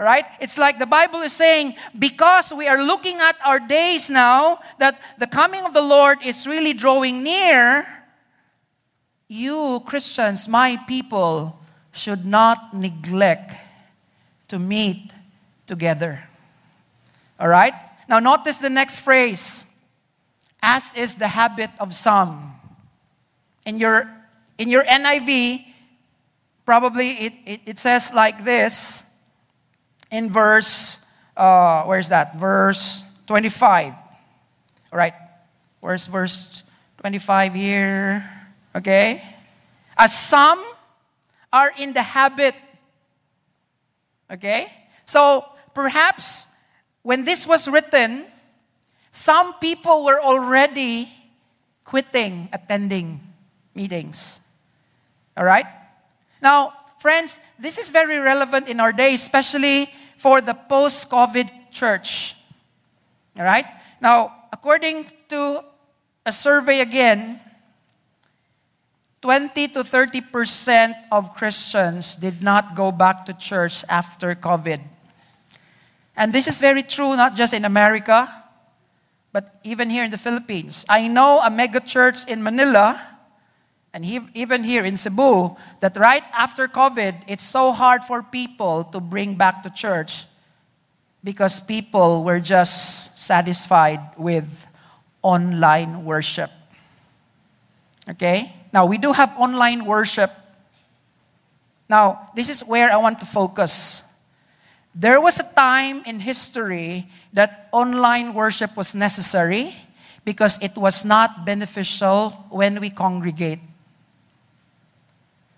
[0.01, 0.25] All right?
[0.39, 4.99] It's like the Bible is saying, because we are looking at our days now, that
[5.19, 7.85] the coming of the Lord is really drawing near,
[9.27, 11.55] you, Christians, my people,
[11.91, 13.53] should not neglect
[14.47, 15.11] to meet
[15.67, 16.23] together.
[17.39, 17.75] All right?
[18.09, 19.67] Now, notice the next phrase
[20.63, 22.55] as is the habit of some.
[23.67, 24.09] In your,
[24.57, 25.63] in your NIV,
[26.65, 29.05] probably it, it, it says like this
[30.11, 30.97] in verse,
[31.35, 32.35] uh, where's that?
[32.35, 33.93] Verse 25.
[34.91, 35.13] All right.
[35.79, 36.63] Where's verse
[36.99, 38.29] 25 here?
[38.75, 39.23] Okay.
[39.97, 40.63] As some
[41.51, 42.55] are in the habit.
[44.29, 44.71] Okay?
[45.05, 46.47] So perhaps
[47.01, 48.25] when this was written,
[49.11, 51.09] some people were already
[51.83, 53.19] quitting attending
[53.75, 54.39] meetings.
[55.35, 55.65] All right?
[56.41, 62.37] Now, friends, this is very relevant in our day, especially for the post COVID church.
[63.33, 63.65] All right?
[63.99, 65.65] Now, according to
[66.23, 67.41] a survey again,
[69.23, 74.81] 20 to 30% of Christians did not go back to church after COVID.
[76.15, 78.29] And this is very true not just in America,
[79.33, 80.85] but even here in the Philippines.
[80.87, 83.01] I know a mega church in Manila,
[83.93, 88.85] and he, even here in Cebu, that right after COVID, it's so hard for people
[88.85, 90.25] to bring back to church
[91.23, 94.65] because people were just satisfied with
[95.21, 96.49] online worship.
[98.09, 98.53] Okay?
[98.71, 100.31] Now, we do have online worship.
[101.89, 104.03] Now, this is where I want to focus.
[104.95, 109.75] There was a time in history that online worship was necessary
[110.23, 113.59] because it was not beneficial when we congregate.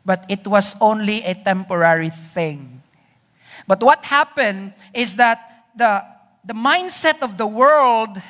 [0.06, 2.84] But it was only a temporary thing.
[3.68, 6.04] But what happened is that the,
[6.44, 8.22] the mindset of the world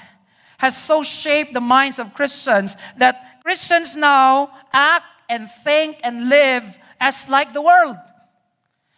[0.59, 6.77] has so shaped the minds of Christians that Christians now act and think and live
[6.99, 7.97] as like the world.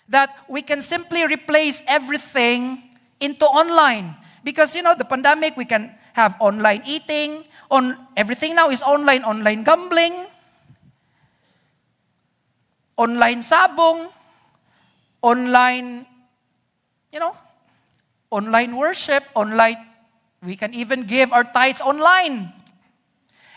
[0.09, 2.83] That we can simply replace everything
[3.19, 4.15] into online.
[4.43, 9.23] Because, you know, the pandemic, we can have online eating, on everything now is online,
[9.23, 10.27] online gambling,
[12.97, 14.09] online sabong,
[15.21, 16.05] online,
[17.11, 17.35] you know,
[18.31, 19.77] online worship, online,
[20.43, 22.51] we can even give our tithes online.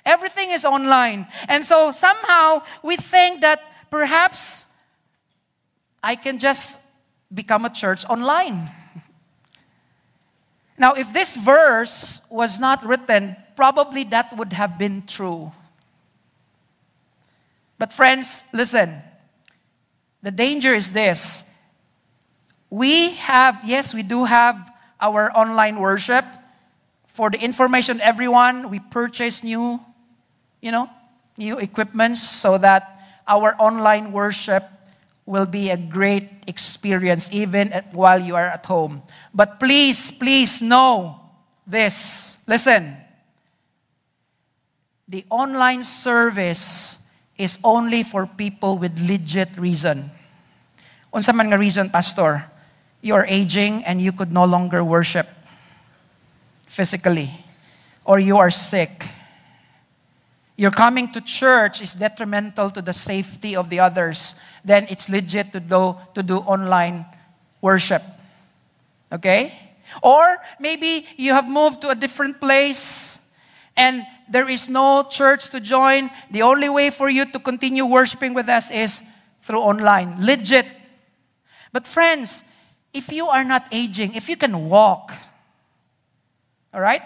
[0.05, 1.27] Everything is online.
[1.49, 4.67] And so somehow we think that perhaps
[6.03, 6.81] I can just
[7.33, 8.71] become a church online.
[10.79, 15.51] Now, if this verse was not written, probably that would have been true.
[17.79, 19.03] But, friends, listen.
[20.23, 21.45] The danger is this.
[22.71, 26.25] We have, yes, we do have our online worship.
[27.07, 29.81] For the information, everyone, we purchase new
[30.61, 30.91] you know,
[31.37, 34.65] new equipment so that our online worship
[35.27, 39.03] will be a great experience even at, while you are at home.
[39.35, 41.21] But please, please know
[41.67, 42.39] this.
[42.47, 42.97] Listen.
[45.07, 46.99] The online service
[47.39, 50.11] is only for people with legit reason.
[51.15, 52.45] Unsa man nga reason, pastor?
[53.01, 55.29] You are aging and you could no longer worship
[56.67, 57.31] physically
[58.05, 59.07] or you are sick
[60.59, 65.53] your coming to church is detrimental to the safety of the others, then it's legit
[65.53, 67.07] to do, to do online
[67.63, 68.03] worship.
[69.13, 69.55] Okay?
[70.03, 73.21] Or maybe you have moved to a different place
[73.77, 76.11] and there is no church to join.
[76.31, 79.03] The only way for you to continue worshiping with us is
[79.43, 80.25] through online.
[80.25, 80.67] Legit.
[81.73, 82.45] But friends,
[82.93, 85.13] if you are not aging, if you can walk,
[86.73, 87.03] all right?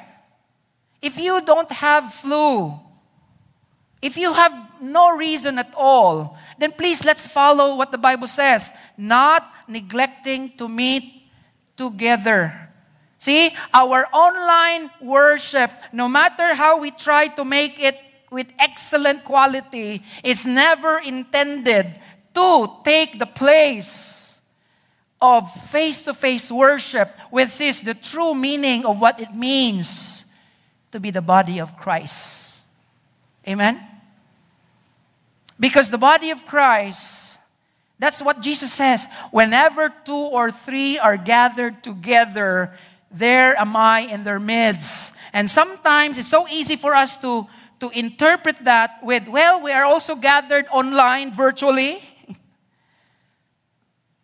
[1.01, 2.79] If you don't have flu,
[4.01, 8.73] if you have no reason at all, then please let's follow what the Bible says
[8.97, 11.23] not neglecting to meet
[11.77, 12.62] together.
[13.23, 17.95] See, our online worship, no matter how we try to make it
[18.33, 22.01] with excellent quality, is never intended
[22.35, 24.41] to take the place
[25.21, 30.27] of face to face worship, which is the true meaning of what it means
[30.91, 32.67] to be the body of Christ.
[33.47, 33.79] Amen?
[35.61, 37.39] Because the body of Christ,
[38.01, 39.07] that's what Jesus says.
[39.31, 42.75] Whenever two or three are gathered together,
[43.13, 45.15] there am I in their midst.
[45.33, 47.47] And sometimes it's so easy for us to,
[47.81, 52.03] to interpret that with, well, we are also gathered online virtually.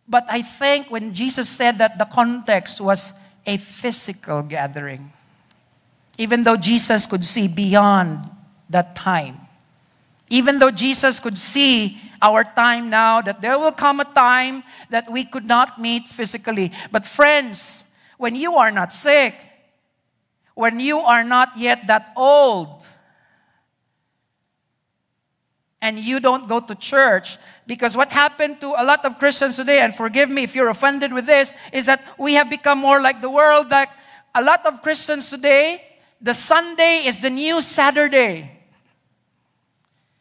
[0.08, 3.12] but I think when Jesus said that, the context was
[3.46, 5.12] a physical gathering.
[6.18, 8.28] Even though Jesus could see beyond
[8.70, 9.40] that time.
[10.30, 15.10] Even though Jesus could see our time now, that there will come a time that
[15.10, 16.72] we could not meet physically.
[16.90, 17.86] But, friends,
[18.18, 19.34] when you are not sick,
[20.54, 22.82] when you are not yet that old,
[25.80, 29.78] and you don't go to church, because what happened to a lot of Christians today,
[29.78, 33.22] and forgive me if you're offended with this, is that we have become more like
[33.22, 33.70] the world.
[33.70, 33.88] Like
[34.34, 35.80] a lot of Christians today,
[36.20, 38.50] the Sunday is the new Saturday.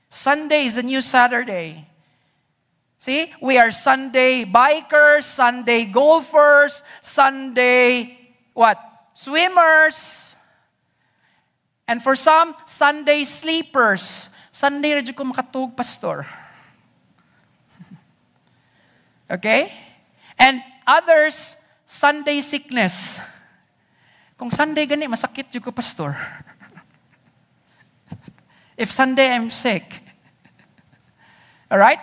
[0.10, 1.88] Sunday is the new Saturday.
[2.97, 8.17] See, we are Sunday bikers, Sunday golfers, Sunday
[8.57, 8.81] what?
[9.13, 10.33] Swimmers.
[11.88, 14.33] And for some, Sunday sleepers.
[14.51, 16.25] Sunday radyo ko makatug, pastor.
[19.38, 19.69] okay?
[20.41, 21.53] And others,
[21.86, 23.21] Sunday sickness.
[24.41, 26.13] Kung Sunday gani, masakit yung ko, pastor.
[28.81, 29.86] if Sunday I'm sick.
[31.71, 32.01] All right?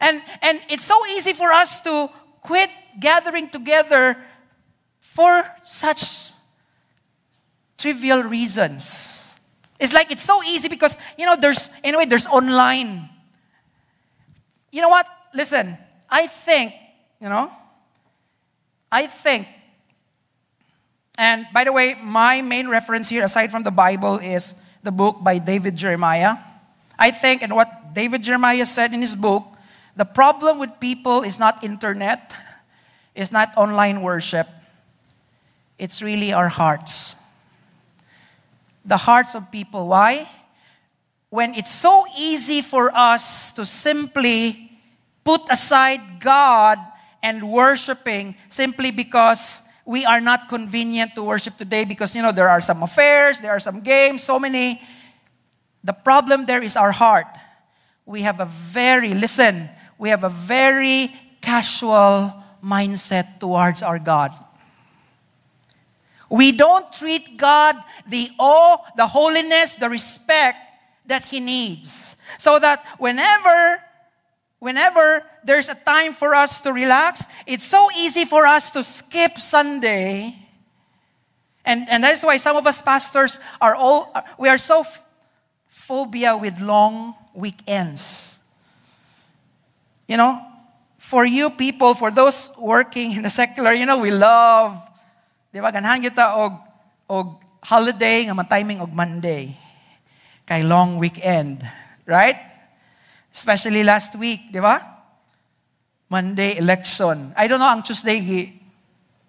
[0.00, 2.10] And, and it's so easy for us to
[2.42, 4.16] quit gathering together
[5.00, 6.32] for such
[7.78, 9.36] trivial reasons.
[9.78, 13.08] It's like it's so easy because, you know, there's, anyway, there's online.
[14.70, 15.06] You know what?
[15.34, 15.76] Listen,
[16.08, 16.74] I think,
[17.20, 17.50] you know,
[18.90, 19.48] I think,
[21.18, 25.22] and by the way, my main reference here, aside from the Bible, is the book
[25.22, 26.38] by David Jeremiah.
[26.98, 29.44] I think, and what David Jeremiah said in his book,
[29.96, 32.34] the problem with people is not internet,
[33.14, 34.48] it's not online worship,
[35.78, 37.16] it's really our hearts.
[38.84, 39.88] The hearts of people.
[39.88, 40.28] Why?
[41.30, 44.70] When it's so easy for us to simply
[45.24, 46.78] put aside God
[47.22, 52.48] and worshiping simply because we are not convenient to worship today because you know there
[52.48, 54.80] are some affairs, there are some games, so many.
[55.82, 57.26] The problem there is our heart.
[58.06, 64.34] We have a very listen, we have a very casual mindset towards our God.
[66.30, 67.76] We don't treat God
[68.08, 70.58] the awe, the holiness, the respect
[71.06, 72.16] that He needs.
[72.38, 73.80] So that whenever,
[74.58, 79.38] whenever there's a time for us to relax, it's so easy for us to skip
[79.38, 80.34] Sunday.
[81.64, 84.84] And, and that's why some of us pastors are all, we are so
[85.68, 88.33] phobia with long weekends.
[90.04, 90.40] You know,
[90.98, 94.76] for you people, for those working in the secular, you know, we love,
[95.52, 96.60] di ba, ganahan kita og,
[97.08, 99.56] og holiday nga timing og Monday.
[100.44, 101.64] Kay long weekend.
[102.04, 102.36] Right?
[103.32, 104.80] Especially last week, di ba?
[106.12, 107.32] Monday election.
[107.32, 108.20] I don't know, ang Tuesday,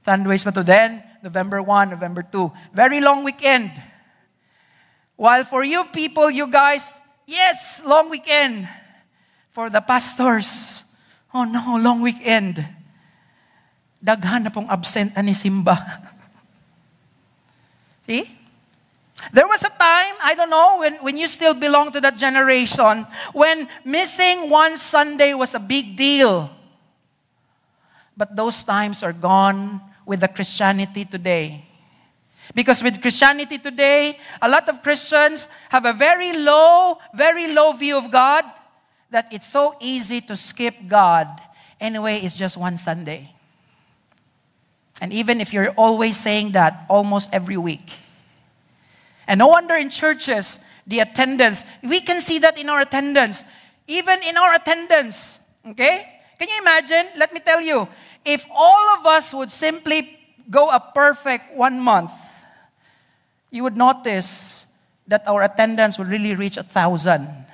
[0.04, 2.76] Sundays pa to then, November 1, November 2.
[2.76, 3.72] Very long weekend.
[5.16, 8.68] While for you people, you guys, yes, long weekend
[9.56, 10.84] for the pastors.
[11.34, 12.60] Oh no, long weekend.
[14.04, 15.80] Daghan na pong absent ani Simba.
[18.06, 18.36] See?
[19.32, 23.08] There was a time, I don't know, when, when you still belong to that generation,
[23.32, 26.52] when missing one Sunday was a big deal.
[28.15, 31.63] But those times are gone with the Christianity today.
[32.54, 37.98] Because with Christianity today, a lot of Christians have a very low, very low view
[37.98, 38.44] of God
[39.15, 41.32] that it's so easy to skip God.
[41.80, 43.32] Anyway, it's just one Sunday.
[44.99, 47.95] And even if you're always saying that almost every week.
[49.25, 53.45] And no wonder in churches, the attendance, we can see that in our attendance.
[53.88, 56.19] Even in our attendance, okay?
[56.38, 57.08] Can you imagine?
[57.15, 57.88] Let me tell you,
[58.25, 62.12] if all of us would simply go a perfect one month,
[63.49, 64.67] you would notice
[65.08, 67.44] that our attendance would really reach a thousand.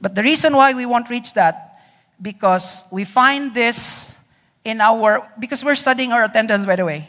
[0.00, 1.78] But the reason why we won't reach that,
[2.20, 4.16] because we find this
[4.64, 7.08] in our, because we're studying our attendance, by the way.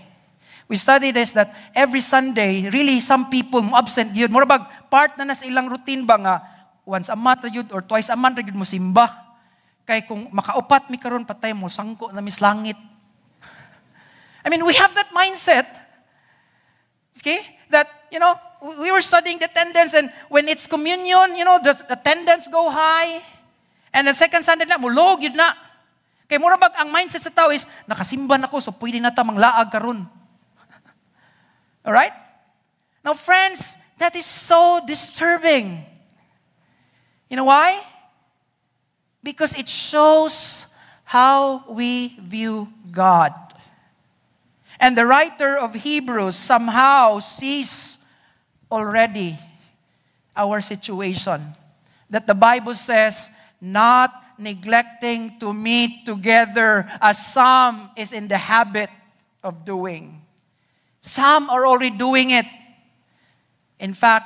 [0.65, 4.33] We study this that every Sunday, really some people absent yun.
[4.33, 6.35] Bag, part na nas ilang routine ba nga,
[6.81, 9.13] once a month yun or twice a month yun mo simba.
[9.85, 12.77] Kay kung makaupat mi karon patay mo, sangko na mis langit.
[14.45, 15.69] I mean, we have that mindset.
[17.21, 17.45] Okay?
[17.69, 18.39] That, you know,
[18.79, 23.19] we were studying the attendance and when it's communion, you know, the attendance go high.
[23.91, 25.51] And the second Sunday na, mulog yun na.
[26.31, 29.27] Kay mura bag ang mindset sa tao is, nakasimba na ko, so pwede na ta
[29.27, 30.07] manglaag karon.
[31.85, 32.15] Alright?
[33.03, 35.83] Now friends, that is so disturbing.
[37.27, 37.83] You know why?
[39.21, 40.65] Because it shows
[41.03, 43.35] how we view God.
[44.79, 47.99] And the writer of Hebrews somehow sees
[48.71, 49.37] already
[50.35, 51.41] our situation.
[52.09, 58.89] That the Bible says, not neglecting to meet together as some is in the habit
[59.43, 60.21] of doing.
[61.01, 62.45] Some are already doing it.
[63.79, 64.25] In fact,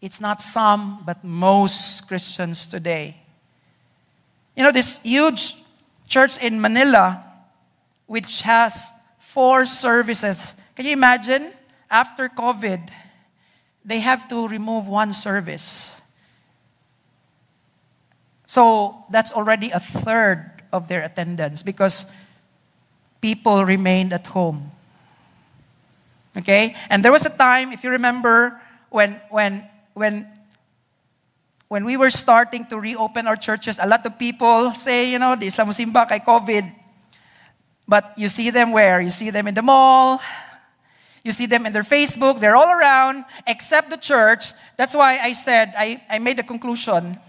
[0.00, 3.16] it's not some, but most Christians today.
[4.56, 5.56] You know, this huge
[6.06, 7.24] church in Manila,
[8.06, 10.54] which has four services.
[10.74, 11.52] Can you imagine?
[11.90, 12.90] After COVID,
[13.88, 16.00] they have to remove one service.
[18.44, 22.04] So that's already a third of their attendance because
[23.22, 24.70] people remained at home.
[26.36, 26.76] Okay?
[26.90, 28.60] And there was a time, if you remember,
[28.90, 29.64] when, when,
[29.94, 30.28] when,
[31.68, 35.34] when we were starting to reopen our churches, a lot of people say, you know,
[35.34, 36.70] the Islam Simba kay COVID.
[37.88, 39.00] But you see them where?
[39.00, 40.20] You see them in the mall.
[41.28, 42.40] You see them in their Facebook.
[42.40, 44.54] They're all around, except the church.
[44.78, 47.20] That's why I said, I, I made a conclusion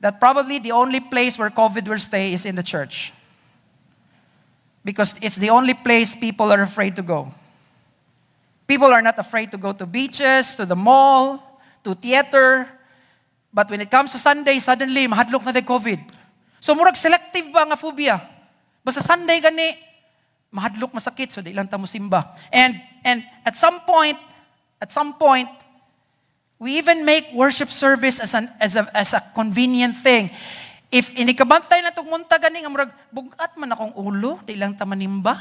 [0.00, 3.14] that probably the only place where COVID will stay is in the church.
[4.84, 7.32] Because it's the only place people are afraid to go.
[8.66, 12.68] People are not afraid to go to beaches, to the mall, to theater.
[13.50, 16.00] But when it comes to Sunday, suddenly, mahadlok na de COVID.
[16.60, 18.20] So, murag selective ba nga phobia?
[18.84, 19.72] Basta Sunday gani,
[20.50, 22.26] mahadlok masakit, so di lang tamo simba.
[22.50, 22.74] And,
[23.06, 24.18] and at some point,
[24.82, 25.48] at some point,
[26.58, 30.30] we even make worship service as, an, as, a, as a convenient thing.
[30.90, 35.38] If inikabantay na itong munta gani, nga murag, bugat man akong ulo, di lang tamanimba.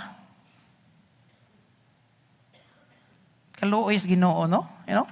[3.58, 4.64] Kaluoy is ginoo, no?
[4.88, 5.08] You know?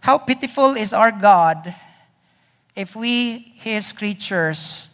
[0.00, 1.72] How pitiful is our God
[2.74, 4.90] if we, His creatures,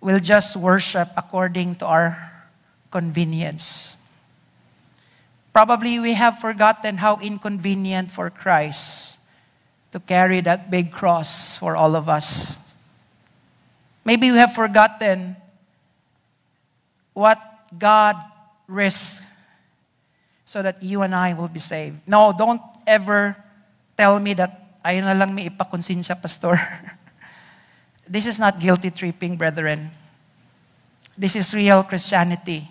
[0.00, 2.31] will just worship according to our
[2.92, 3.96] convenience.
[5.52, 9.18] Probably we have forgotten how inconvenient for Christ
[9.92, 12.56] to carry that big cross for all of us.
[14.04, 15.36] Maybe we have forgotten
[17.12, 17.38] what
[17.78, 18.16] God
[18.66, 19.26] risked
[20.44, 22.00] so that you and I will be saved.
[22.06, 23.36] No, don't ever
[23.96, 26.56] tell me that ayun na lang may ipakonsensya, pastor.
[28.08, 29.90] this is not guilty tripping, brethren.
[31.16, 32.68] This is real Christianity.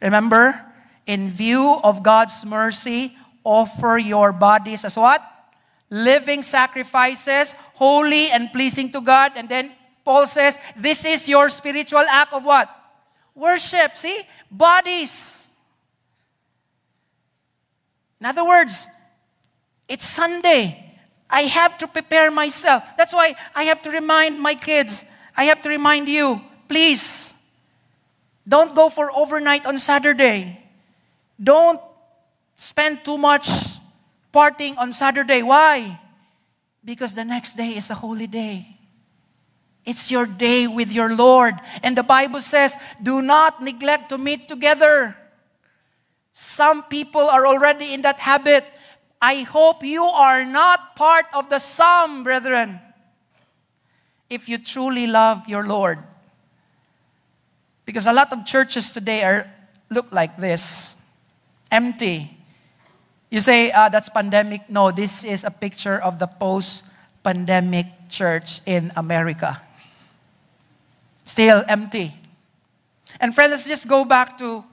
[0.00, 0.60] Remember,
[1.06, 5.22] in view of God's mercy, offer your bodies as what?
[5.88, 9.32] Living sacrifices, holy and pleasing to God.
[9.36, 9.72] And then
[10.04, 12.68] Paul says, this is your spiritual act of what?
[13.34, 13.96] Worship.
[13.96, 14.20] See?
[14.50, 15.48] Bodies.
[18.20, 18.88] In other words,
[19.88, 20.82] it's Sunday.
[21.28, 22.82] I have to prepare myself.
[22.96, 25.04] That's why I have to remind my kids.
[25.36, 27.34] I have to remind you, please,
[28.46, 30.62] don't go for overnight on Saturday.
[31.42, 31.80] Don't
[32.56, 33.48] spend too much
[34.32, 35.42] partying on Saturday.
[35.42, 36.00] Why?
[36.84, 38.78] Because the next day is a holy day.
[39.84, 41.54] It's your day with your Lord.
[41.82, 45.16] And the Bible says, do not neglect to meet together
[46.38, 48.62] some people are already in that habit.
[49.22, 52.78] I hope you are not part of the some, brethren,
[54.28, 56.04] if you truly love your Lord.
[57.86, 59.46] Because a lot of churches today are
[59.88, 60.96] look like this
[61.70, 62.36] empty.
[63.30, 64.68] You say, ah, that's pandemic.
[64.68, 66.84] No, this is a picture of the post
[67.22, 69.60] pandemic church in America.
[71.24, 72.14] Still empty.
[73.20, 74.64] And friends, let's just go back to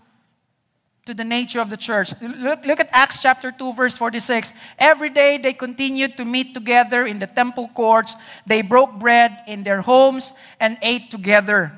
[1.06, 2.14] to the nature of the church.
[2.22, 4.54] Look, look at Acts chapter 2, verse 46.
[4.80, 8.16] Every day they continued to meet together in the temple courts.
[8.48, 11.78] They broke bread in their homes and ate together.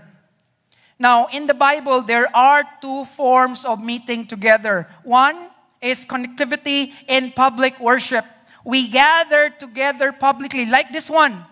[0.97, 4.87] Now, in the Bible, there are two forms of meeting together.
[5.03, 5.49] One
[5.81, 8.25] is connectivity in public worship.
[8.63, 11.43] We gather together publicly, like this one.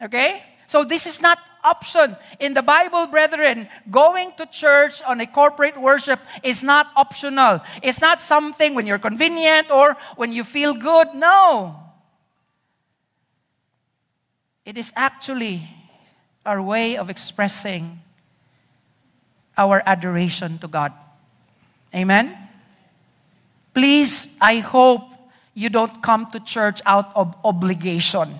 [0.00, 0.42] Okay?
[0.66, 2.16] So, this is not option.
[2.38, 7.60] In the Bible, brethren, going to church on a corporate worship is not optional.
[7.82, 11.08] It's not something when you're convenient or when you feel good.
[11.14, 11.80] No.
[14.64, 15.62] It is actually
[16.46, 18.00] our way of expressing
[19.56, 20.92] our adoration to God.
[21.94, 22.36] Amen?
[23.72, 25.02] Please, I hope
[25.54, 28.34] you don't come to church out of obligation.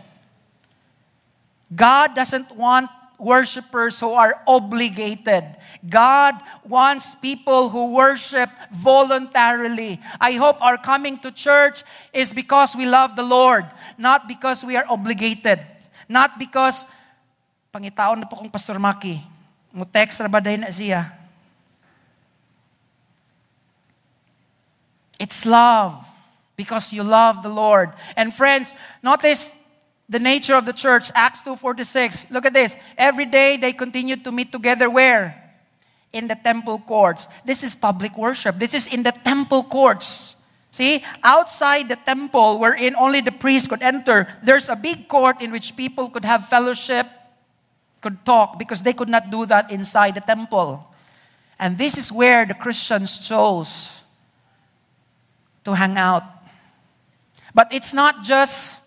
[1.75, 5.45] God doesn't want worshipers who are obligated.
[5.89, 6.35] God
[6.67, 10.01] wants people who worship voluntarily.
[10.21, 13.65] I hope our coming to church is because we love the Lord,
[13.97, 15.61] not because we are obligated.
[16.09, 16.85] Not because,
[17.73, 19.25] pangitaon na po kong Pastor Maki,
[19.75, 21.11] mo text ba na siya?
[25.18, 26.07] It's love
[26.57, 27.91] because you love the Lord.
[28.16, 29.55] And friends, notice
[30.09, 32.31] the nature of the church, Acts 2:46.
[32.31, 32.77] Look at this.
[32.97, 35.35] Every day they continued to meet together where?
[36.12, 37.27] In the temple courts.
[37.45, 38.59] This is public worship.
[38.59, 40.37] This is in the temple courts.
[40.70, 45.51] See, outside the temple wherein only the priest could enter, there's a big court in
[45.51, 47.07] which people could have fellowship,
[48.05, 50.84] could talk, because they could not do that inside the temple.
[51.59, 54.05] And this is where the Christians chose
[55.64, 56.22] to hang out.
[57.55, 58.82] But it's not just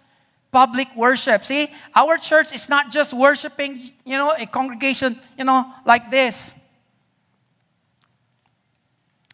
[0.52, 1.44] public worship.
[1.44, 6.54] See, our church is not just worshiping, you know, a congregation, you know, like this.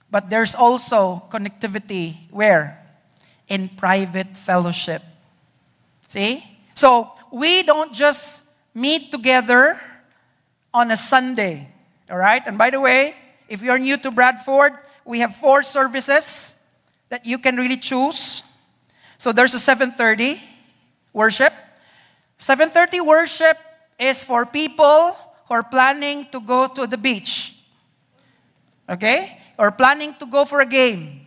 [0.10, 2.80] But there's also connectivity where?
[3.50, 5.02] In private fellowship.
[6.08, 6.44] See?
[6.76, 8.43] So we don't just
[8.74, 9.80] meet together
[10.74, 11.70] on a Sunday.
[12.10, 12.42] All right?
[12.46, 13.16] And by the way,
[13.48, 14.74] if you're new to Bradford,
[15.06, 16.56] we have four services
[17.10, 18.44] that you can really choose.
[19.18, 20.42] So there's a 7:30
[21.14, 21.54] worship.
[22.38, 23.58] 7:30 worship
[24.00, 25.16] is for people
[25.48, 27.56] who are planning to go to the beach.
[28.90, 29.40] Okay?
[29.58, 31.22] Or planning to go for a game.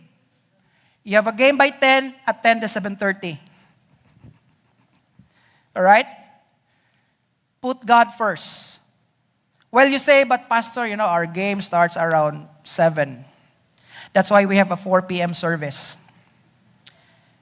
[1.03, 3.39] You have a game by 10, attend the 7:30.
[5.75, 6.26] All right?
[7.61, 8.79] Put God first.
[9.71, 13.25] Well, you say, but Pastor, you know, our game starts around 7.
[14.13, 15.33] That's why we have a 4 p.m.
[15.33, 15.97] service.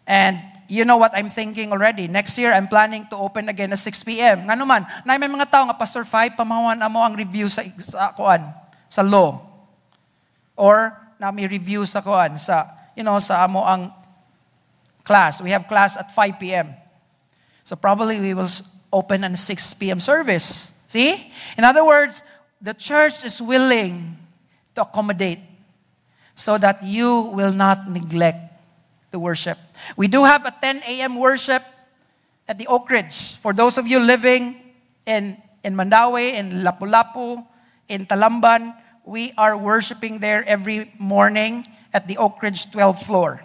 [0.07, 2.07] And you know what I'm thinking already.
[2.07, 4.49] Next year, I'm planning to open again at 6 p.m.
[4.49, 8.09] Nga naman, na may mga tao nga, Pastor 5, pamawan mo ang review sa, sa
[8.13, 8.41] kuan,
[8.89, 9.41] sa law.
[10.57, 13.93] Or, na may review sa kuan, sa, you know, sa amo ang
[15.05, 15.39] class.
[15.39, 16.73] We have class at 5 p.m.
[17.63, 18.49] So probably we will
[18.95, 19.99] open at 6 p.m.
[19.99, 20.71] service.
[20.87, 21.31] See?
[21.57, 22.23] In other words,
[22.61, 24.15] the church is willing
[24.75, 25.39] to accommodate
[26.35, 28.39] so that you will not neglect
[29.11, 29.59] the worship.
[29.95, 31.17] We do have a 10 a.m.
[31.19, 31.63] worship
[32.47, 33.35] at the Oak Ridge.
[33.37, 34.55] For those of you living
[35.05, 37.45] in, in Mandaue, in Lapu-Lapu,
[37.89, 43.41] in Talamban, we are worshiping there every morning at the Oak Ridge 12th floor.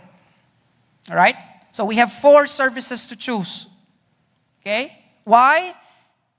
[1.10, 1.36] All right?
[1.72, 3.66] So we have four services to choose.
[4.62, 4.99] Okay?
[5.24, 5.74] Why?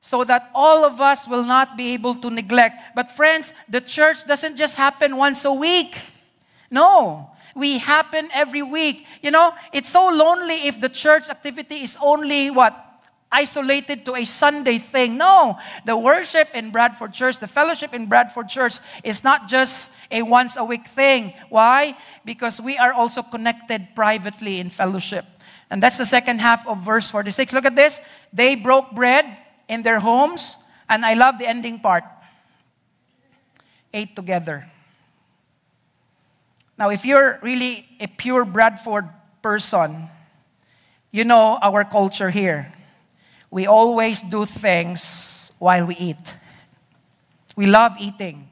[0.01, 2.81] So that all of us will not be able to neglect.
[2.95, 5.95] But friends, the church doesn't just happen once a week.
[6.69, 7.29] No.
[7.55, 9.05] We happen every week.
[9.21, 12.87] You know, it's so lonely if the church activity is only what?
[13.31, 15.17] Isolated to a Sunday thing.
[15.17, 20.21] No, the worship in Bradford Church, the fellowship in Bradford Church is not just a
[20.21, 21.33] once a week thing.
[21.47, 21.95] Why?
[22.25, 25.23] Because we are also connected privately in fellowship.
[25.71, 27.53] And that's the second half of verse 46.
[27.53, 28.01] Look at this.
[28.33, 29.37] They broke bread
[29.69, 30.57] in their homes,
[30.89, 32.03] and I love the ending part.
[33.93, 34.69] Ate together.
[36.77, 39.07] Now, if you're really a pure Bradford
[39.41, 40.09] person,
[41.09, 42.73] you know our culture here.
[43.49, 46.35] We always do things while we eat.
[47.55, 48.49] We love eating.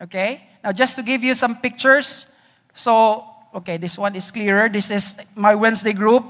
[0.00, 0.44] Okay?
[0.62, 2.26] Now, just to give you some pictures.
[2.74, 3.24] So,
[3.54, 4.68] okay, this one is clearer.
[4.68, 6.24] This is my Wednesday group.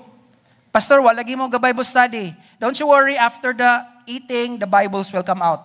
[0.73, 2.35] Pastor, what lagi mo ga Bible study?
[2.61, 5.65] Don't you worry, after the eating, the Bibles will come out.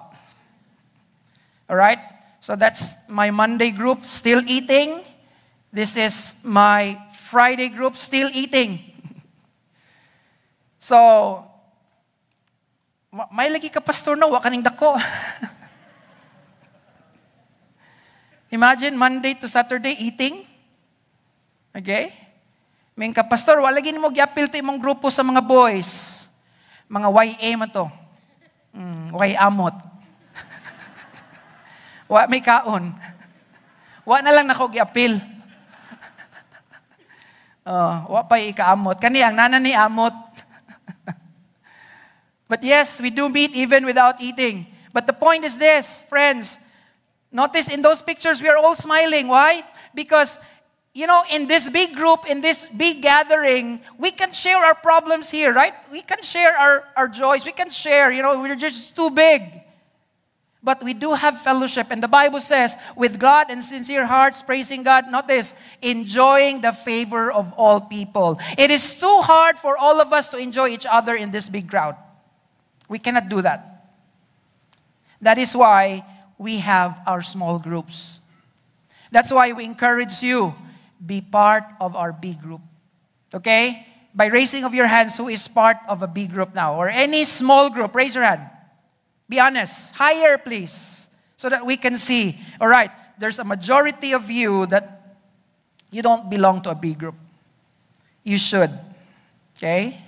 [1.69, 1.99] All right?
[2.39, 5.01] So that's my Monday group, still eating.
[5.71, 8.79] This is my Friday group, still eating.
[10.79, 11.45] so,
[13.33, 14.99] may lagi ka pastor na, wakaning dako.
[18.53, 20.45] Imagine Monday to Saturday eating.
[21.73, 22.13] Okay?
[22.93, 26.29] May ka pastor, wala lagi mo giapil to imong grupo sa mga boys.
[26.85, 27.89] Mga YA man to.
[28.69, 29.73] Mm, y amot.
[32.13, 32.93] wa may kaon.
[34.05, 35.17] Wa na lang nako giapil.
[37.65, 39.01] Uh, wa pa ikaamot.
[39.01, 40.13] Kani ang nana ni amot.
[42.51, 44.69] but yes, we do meet even without eating.
[44.93, 46.61] But the point is this, friends.
[47.33, 49.25] Notice in those pictures, we are all smiling.
[49.25, 49.65] Why?
[49.97, 50.37] Because,
[50.93, 55.31] you know, in this big group, in this big gathering, we can share our problems
[55.31, 55.73] here, right?
[55.91, 57.45] We can share our, our joys.
[57.45, 59.41] We can share, you know, we're just too big.
[60.61, 61.87] But we do have fellowship.
[61.89, 67.31] And the Bible says, with God and sincere hearts, praising God, notice, enjoying the favor
[67.31, 68.39] of all people.
[68.57, 71.69] It is too hard for all of us to enjoy each other in this big
[71.69, 71.97] crowd.
[72.87, 73.89] We cannot do that.
[75.21, 76.05] That is why
[76.37, 78.21] we have our small groups.
[79.11, 80.53] That's why we encourage you
[81.05, 82.61] be part of our B group.
[83.33, 83.87] Okay?
[84.15, 86.75] By raising of your hands, who is part of a B group now?
[86.75, 88.49] Or any small group, raise your hand.
[89.27, 89.95] Be honest.
[89.95, 92.37] Higher, please, so that we can see.
[92.61, 95.17] All right, there's a majority of you that
[95.91, 97.15] you don't belong to a B group.
[98.23, 98.71] You should.
[99.57, 100.01] Okay?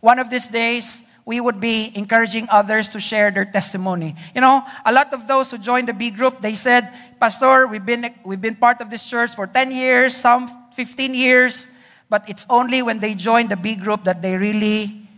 [0.00, 4.14] One of these days, we would be encouraging others to share their testimony.
[4.34, 7.84] You know, a lot of those who joined the B group, they said, Pastor, we've
[7.84, 11.68] been, we've been part of this church for 10 years, some 15 years,
[12.10, 15.08] but it's only when they join the B group that they really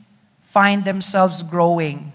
[0.44, 2.12] find themselves growing.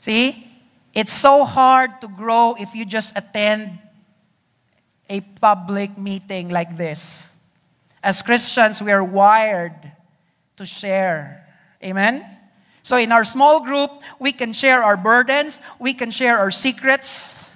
[0.00, 0.46] See,
[0.92, 3.78] it's so hard to grow if you just attend
[5.08, 7.32] a public meeting like this.
[8.02, 9.92] As Christians, we are wired
[10.56, 11.43] to share
[11.84, 12.24] Amen?
[12.82, 17.50] So in our small group, we can share our burdens, we can share our secrets,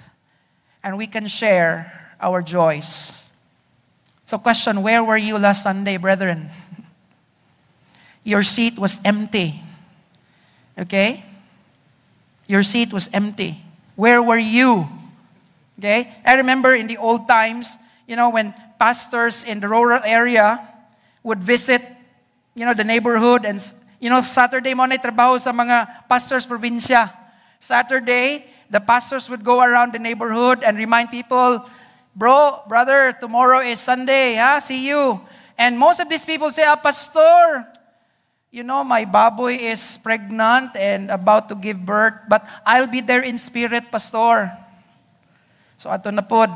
[0.83, 3.27] and we can share our joys.
[4.25, 6.49] So, question Where were you last Sunday, brethren?
[8.23, 9.61] Your seat was empty.
[10.77, 11.25] Okay?
[12.47, 13.61] Your seat was empty.
[13.95, 14.87] Where were you?
[15.79, 16.11] Okay?
[16.25, 17.77] I remember in the old times,
[18.07, 20.59] you know, when pastors in the rural area
[21.23, 21.81] would visit,
[22.55, 23.61] you know, the neighborhood and
[23.99, 27.11] You know, Saturday mo na trabaho sa mga pastors probinsya.
[27.59, 31.67] Saturday, the pastors would go around the neighborhood and remind people,
[32.15, 34.63] bro, brother, tomorrow is Sunday, ha?
[34.63, 35.19] See you.
[35.59, 37.67] And most of these people say, ah, pastor,
[38.55, 43.21] you know, my baboy is pregnant and about to give birth, but I'll be there
[43.21, 44.55] in spirit, pastor.
[45.75, 46.55] So ato na pod.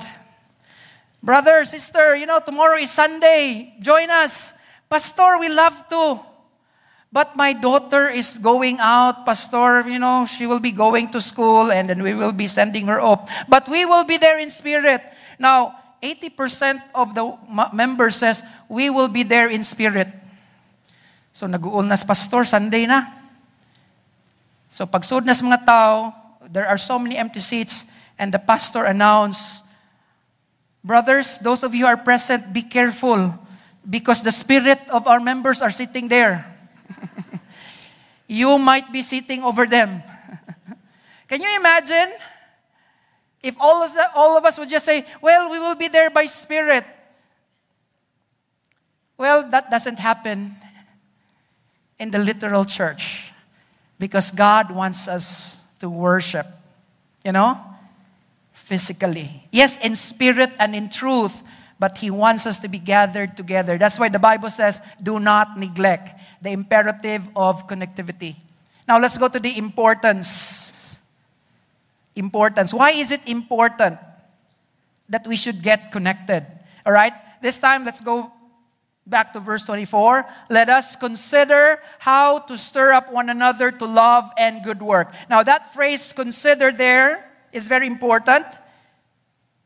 [1.19, 3.75] Brother, sister, you know, tomorrow is Sunday.
[3.83, 4.55] Join us.
[4.87, 6.32] Pastor, we love to.
[7.13, 9.85] But my daughter is going out, Pastor.
[9.85, 12.97] You know, she will be going to school and then we will be sending her
[12.97, 13.29] off.
[13.47, 15.05] But we will be there in spirit.
[15.37, 17.37] Now, 80% of the
[17.71, 20.09] members says, we will be there in spirit.
[21.31, 23.05] So, nag-uul nas pastor, Sunday na.
[24.73, 26.13] So, pagsud mga tao,
[26.49, 27.85] there are so many empty seats,
[28.17, 29.63] and the pastor announced,
[30.83, 33.37] Brothers, those of you who are present, be careful,
[33.87, 36.52] because the spirit of our members are sitting there
[38.27, 40.01] you might be sitting over them.
[41.27, 42.13] Can you imagine?
[43.41, 46.09] If all of, us, all of us would just say, well, we will be there
[46.09, 46.85] by spirit.
[49.17, 50.55] Well, that doesn't happen
[51.99, 53.31] in the literal church
[53.99, 56.47] because God wants us to worship,
[57.23, 57.59] you know,
[58.53, 59.43] physically.
[59.51, 61.43] Yes, in spirit and in truth,
[61.79, 63.77] but He wants us to be gathered together.
[63.77, 68.35] That's why the Bible says, do not neglect the imperative of connectivity.
[68.87, 70.95] Now let's go to the importance.
[72.15, 72.73] Importance.
[72.73, 73.97] Why is it important
[75.09, 76.45] that we should get connected?
[76.85, 77.13] All right?
[77.41, 78.31] This time, let's go
[79.07, 80.25] back to verse 24.
[80.49, 85.13] Let us consider how to stir up one another to love and good work.
[85.29, 88.45] Now, that phrase consider there is very important.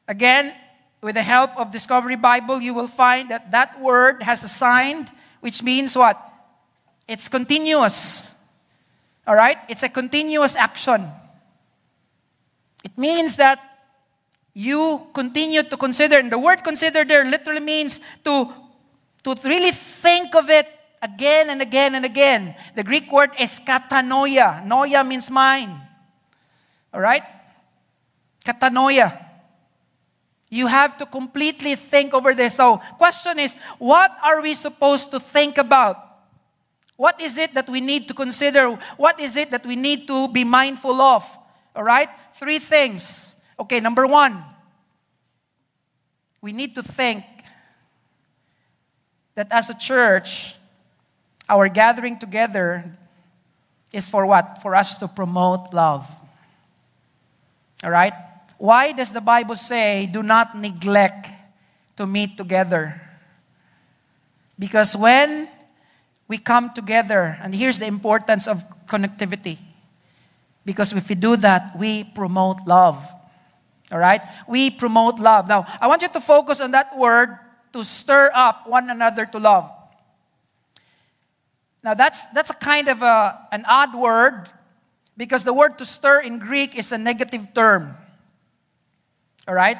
[0.07, 0.53] Again,
[1.01, 5.07] with the help of Discovery Bible, you will find that that word has a sign,
[5.41, 6.26] which means what?
[7.07, 8.35] It's continuous.
[9.25, 9.57] All right?
[9.69, 11.07] It's a continuous action.
[12.83, 13.59] It means that
[14.53, 18.51] you continue to consider, and the word consider there literally means to,
[19.23, 20.67] to really think of it
[21.01, 22.55] again and again and again.
[22.75, 24.65] The Greek word is katanoia.
[24.65, 25.75] Noia means mind.
[26.93, 27.23] All right?
[28.43, 29.25] Katanoia.
[30.49, 32.55] You have to completely think over this.
[32.55, 36.06] So, question is, what are we supposed to think about?
[36.97, 38.71] What is it that we need to consider?
[38.97, 41.23] What is it that we need to be mindful of?
[41.75, 42.09] All right?
[42.33, 43.35] Three things.
[43.59, 44.43] Okay, number one,
[46.41, 47.23] we need to think
[49.35, 50.55] that as a church,
[51.47, 52.97] our gathering together
[53.93, 54.61] is for what?
[54.61, 56.09] For us to promote love.
[57.83, 58.13] All right?
[58.57, 61.29] Why does the Bible say, do not neglect
[61.95, 62.99] to meet together?
[64.57, 65.47] Because when
[66.27, 67.37] we come together.
[67.41, 69.59] And here's the importance of connectivity.
[70.65, 73.05] Because if we do that, we promote love.
[73.91, 74.21] All right?
[74.47, 75.47] We promote love.
[75.47, 77.37] Now, I want you to focus on that word
[77.73, 79.71] to stir up one another to love.
[81.83, 84.49] Now, that's, that's a kind of a, an odd word
[85.15, 87.95] because the word to stir in Greek is a negative term.
[89.47, 89.77] All right?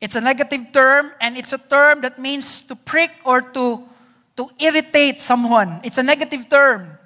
[0.00, 3.88] It's a negative term, and it's a term that means to prick or to
[4.36, 5.80] to irritate someone.
[5.82, 6.98] It's a negative term.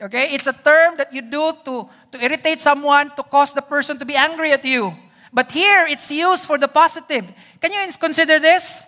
[0.00, 0.34] Okay?
[0.34, 4.04] It's a term that you do to, to irritate someone, to cause the person to
[4.04, 4.94] be angry at you.
[5.32, 7.26] But here, it's used for the positive.
[7.60, 8.86] Can you consider this?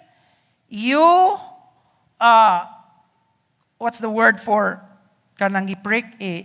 [0.69, 1.37] You,
[2.21, 2.67] uh,
[3.79, 4.81] what's the word for
[5.39, 6.15] kanang giprik?
[6.21, 6.45] Eh,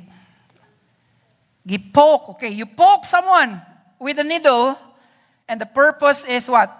[1.67, 2.29] gipoke.
[2.31, 3.61] Okay, you poke someone
[3.99, 4.77] with a needle,
[5.47, 6.75] and the purpose is what?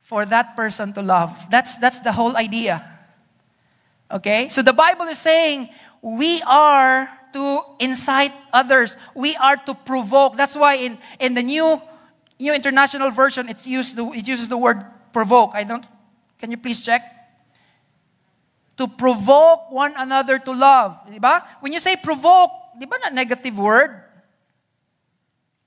[0.00, 1.36] For that person to love.
[1.50, 2.91] That's, that's the whole idea.
[4.12, 4.48] Okay?
[4.50, 5.70] So the Bible is saying
[6.02, 8.96] we are to incite others.
[9.14, 10.36] We are to provoke.
[10.36, 11.80] That's why in, in the new,
[12.38, 15.52] new international version, it's used it uses the word provoke.
[15.54, 15.84] I don't,
[16.38, 17.02] can you please check?
[18.76, 20.98] To provoke one another to love.
[21.08, 21.42] Diba?
[21.60, 24.02] When you say provoke, di ba na negative word?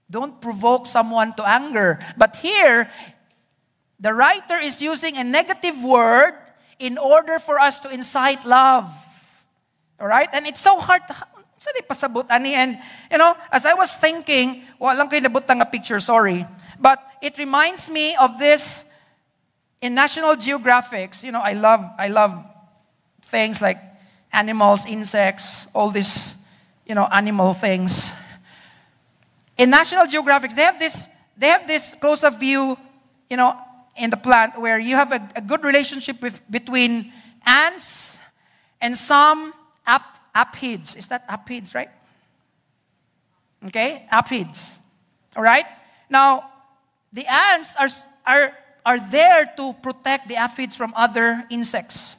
[0.10, 1.98] Don't provoke someone to anger.
[2.18, 2.92] But here,
[4.00, 6.34] the writer is using a negative word
[6.80, 8.92] in order for us to incite love.
[10.00, 10.28] All right?
[10.34, 11.02] And it's so hard
[11.66, 12.78] sa di pasabot ani and
[13.10, 16.46] you know as I was thinking walang kay nabot nga picture sorry
[16.78, 18.86] but it reminds me of this
[19.82, 22.38] in National Geographics you know I love I love
[23.34, 23.82] things like
[24.30, 26.38] animals insects all these
[26.86, 28.14] you know animal things
[29.58, 32.78] in National Geographic they have this they have this close up view
[33.26, 33.58] you know
[33.96, 37.12] in the plant where you have a, a good relationship with, between
[37.46, 38.20] ants
[38.82, 39.54] and some
[39.86, 40.96] ap, aphids.
[40.96, 41.90] Is that aphids, right?
[43.66, 44.80] Okay, aphids.
[45.36, 45.66] All right?
[46.10, 46.50] Now,
[47.12, 47.88] the ants are,
[48.26, 48.54] are,
[48.86, 52.18] are there to protect the aphids from other insects.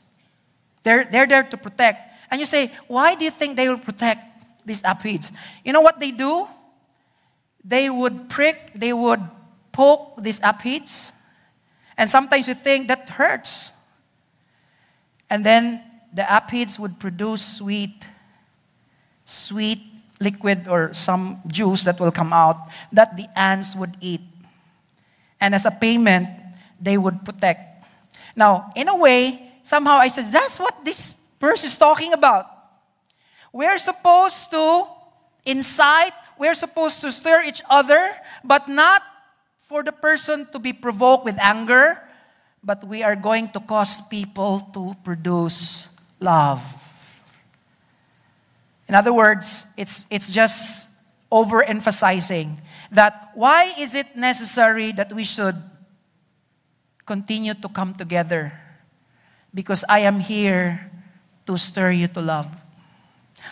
[0.83, 2.14] They're, they're there to protect.
[2.31, 4.22] And you say, why do you think they will protect
[4.64, 5.33] these aphids?
[5.64, 6.49] You know what they do?
[7.64, 9.20] They would prick, they would
[9.72, 11.12] poke these aphids,
[11.97, 13.72] and sometimes you think that hurts.
[15.30, 15.82] And then
[16.12, 18.05] the aphids would produce sweet,
[19.24, 19.80] sweet
[20.20, 24.22] liquid or some juice that will come out that the ants would eat.
[25.40, 26.28] And as a payment,
[26.80, 27.84] they would protect.
[28.34, 32.47] Now, in a way, somehow I said, that's what this verse is talking about.
[33.53, 34.86] We're supposed to
[35.44, 38.12] incite, we're supposed to stir each other,
[38.44, 39.03] but not
[39.66, 42.00] for the person to be provoked with anger,
[42.62, 45.90] but we are going to cause people to produce
[46.20, 46.62] love.
[48.88, 50.88] In other words, it's, it's just
[51.30, 52.58] overemphasizing
[52.92, 55.56] that why is it necessary that we should
[57.04, 58.52] continue to come together?
[59.52, 60.90] Because I am here
[61.46, 62.46] to stir you to love.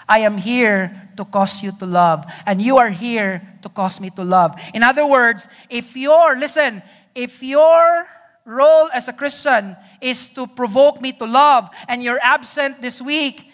[0.09, 4.11] I am here to cause you to love, and you are here to cause me
[4.11, 4.55] to love.
[4.73, 6.83] In other words, if your, listen,
[7.15, 8.07] if your
[8.45, 13.51] role as a Christian is to provoke me to love, and you're absent this week,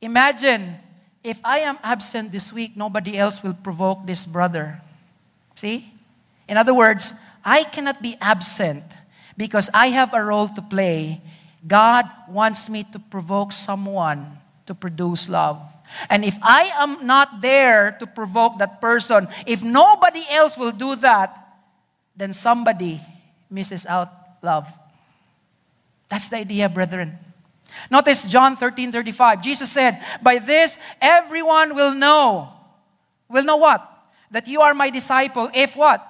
[0.00, 0.76] imagine
[1.22, 4.80] if I am absent this week, nobody else will provoke this brother.
[5.54, 5.92] See?
[6.48, 7.14] In other words,
[7.44, 8.84] I cannot be absent
[9.36, 11.20] because I have a role to play.
[11.66, 15.60] God wants me to provoke someone to produce love.
[16.08, 20.96] And if I am not there to provoke that person, if nobody else will do
[20.96, 21.36] that,
[22.16, 23.00] then somebody
[23.50, 24.10] misses out
[24.42, 24.72] love.
[26.08, 27.18] That's the idea, brethren.
[27.90, 29.42] Notice John 13 35.
[29.42, 32.52] Jesus said, By this everyone will know.
[33.28, 33.86] Will know what?
[34.30, 35.48] That you are my disciple.
[35.54, 36.04] If what?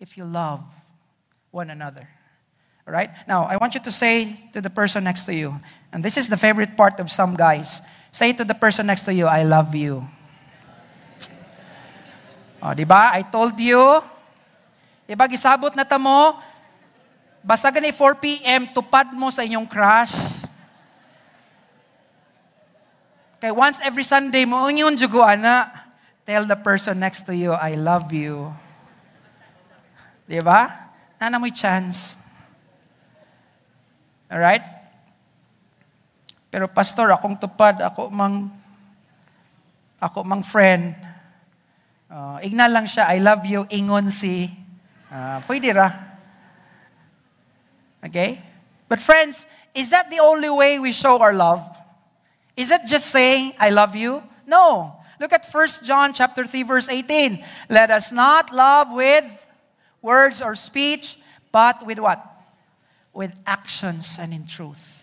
[0.00, 0.62] If you love
[1.50, 2.08] one another.
[2.86, 3.10] All right?
[3.28, 5.60] Now, I want you to say to the person next to you,
[5.92, 7.80] and this is the favorite part of some guys
[8.12, 10.04] say to the person next to you, I love you.
[12.60, 13.16] O, di ba?
[13.16, 14.04] I told you.
[15.08, 16.36] Di ba, gisabot na tamo,
[17.42, 20.14] basta gani 4 p.m., tupad mo sa inyong crush.
[23.42, 25.66] Kay once every Sunday mo, yun jugo, ana,
[26.22, 28.54] tell the person next to you, I love you.
[30.28, 30.70] Di ba?
[31.18, 32.14] Nana mo'y chance.
[34.30, 34.81] Alright?
[36.52, 38.52] Pero pastor, akong tupad, ako mang
[39.96, 40.92] ako mang friend.
[42.12, 44.52] Uh, igna lang siya, I love you, ingon si.
[45.08, 45.88] Uh, pwede ra.
[48.04, 48.36] Okay?
[48.84, 51.64] But friends, is that the only way we show our love?
[52.52, 54.20] Is it just saying, I love you?
[54.44, 55.00] No.
[55.16, 57.40] Look at 1 John chapter 3 verse 18.
[57.72, 59.24] Let us not love with
[60.04, 61.16] words or speech,
[61.48, 62.32] but with what?
[63.12, 65.01] with actions and in truth.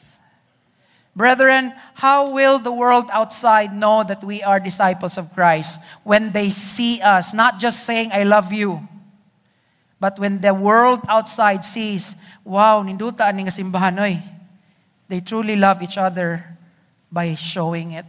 [1.19, 6.49] Brethren, how will the world outside know that we are disciples of Christ when they
[6.49, 8.87] see us, not just saying, I love you,
[9.99, 12.15] but when the world outside sees,
[12.45, 13.99] wow, ninduta ani nga simbahan.
[15.09, 16.55] They truly love each other
[17.11, 18.05] by showing it.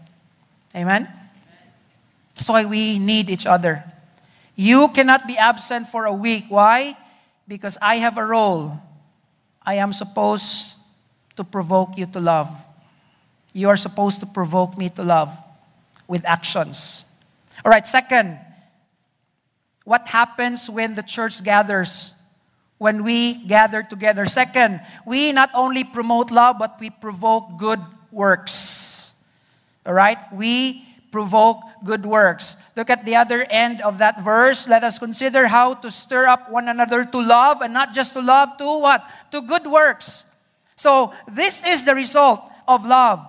[0.70, 1.11] Amen?
[2.36, 3.82] That's why we need each other.
[4.54, 6.44] You cannot be absent for a week.
[6.46, 6.96] Why?
[7.48, 8.78] Because I have a role.
[9.66, 10.78] I am supposed
[11.34, 12.54] to provoke you to love.
[13.53, 15.36] You are supposed to provoke me to love
[16.07, 17.05] with actions.
[17.64, 18.38] All right, second,
[19.84, 22.14] what happens when the church gathers?
[22.78, 24.24] When we gather together.
[24.26, 27.80] Second, we not only promote love, but we provoke good
[28.11, 29.14] works.
[29.84, 30.18] All right?
[30.32, 32.57] We provoke good works.
[32.76, 34.68] Look at the other end of that verse.
[34.68, 38.22] Let us consider how to stir up one another to love, and not just to
[38.22, 39.05] love, to what?
[39.32, 40.24] To good works.
[40.76, 43.26] So, this is the result of love.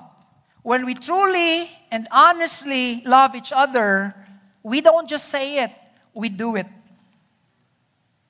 [0.64, 4.16] When we truly and honestly love each other,
[4.64, 5.72] we don't just say it,
[6.14, 6.68] we do it.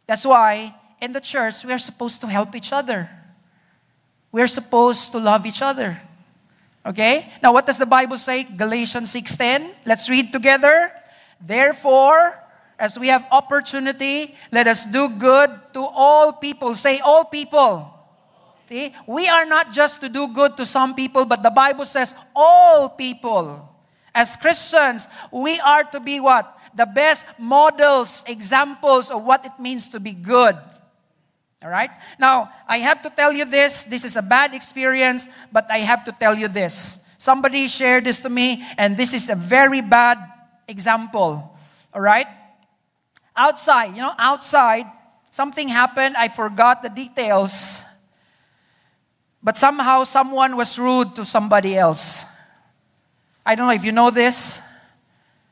[0.07, 3.09] That's why in the church, we are supposed to help each other.
[4.31, 5.99] We're supposed to love each other.
[6.85, 7.31] Okay?
[7.43, 8.43] Now what does the Bible say?
[8.43, 9.75] Galatians 6:10.
[9.85, 10.91] Let's read together.
[11.39, 12.37] Therefore,
[12.79, 16.75] as we have opportunity, let us do good to all people.
[16.75, 18.00] Say all people.
[18.71, 18.95] See?
[19.05, 22.87] We are not just to do good to some people, but the Bible says all
[22.87, 23.67] people.
[24.15, 26.57] As Christians, we are to be what?
[26.73, 30.55] The best models, examples of what it means to be good.
[31.61, 31.91] All right?
[32.17, 33.83] Now, I have to tell you this.
[33.83, 37.01] This is a bad experience, but I have to tell you this.
[37.17, 40.17] Somebody shared this to me, and this is a very bad
[40.69, 41.57] example.
[41.93, 42.27] All right?
[43.35, 44.85] Outside, you know, outside,
[45.29, 46.15] something happened.
[46.15, 47.81] I forgot the details.
[49.43, 52.25] But somehow, someone was rude to somebody else.
[53.45, 54.61] I don't know if you know this.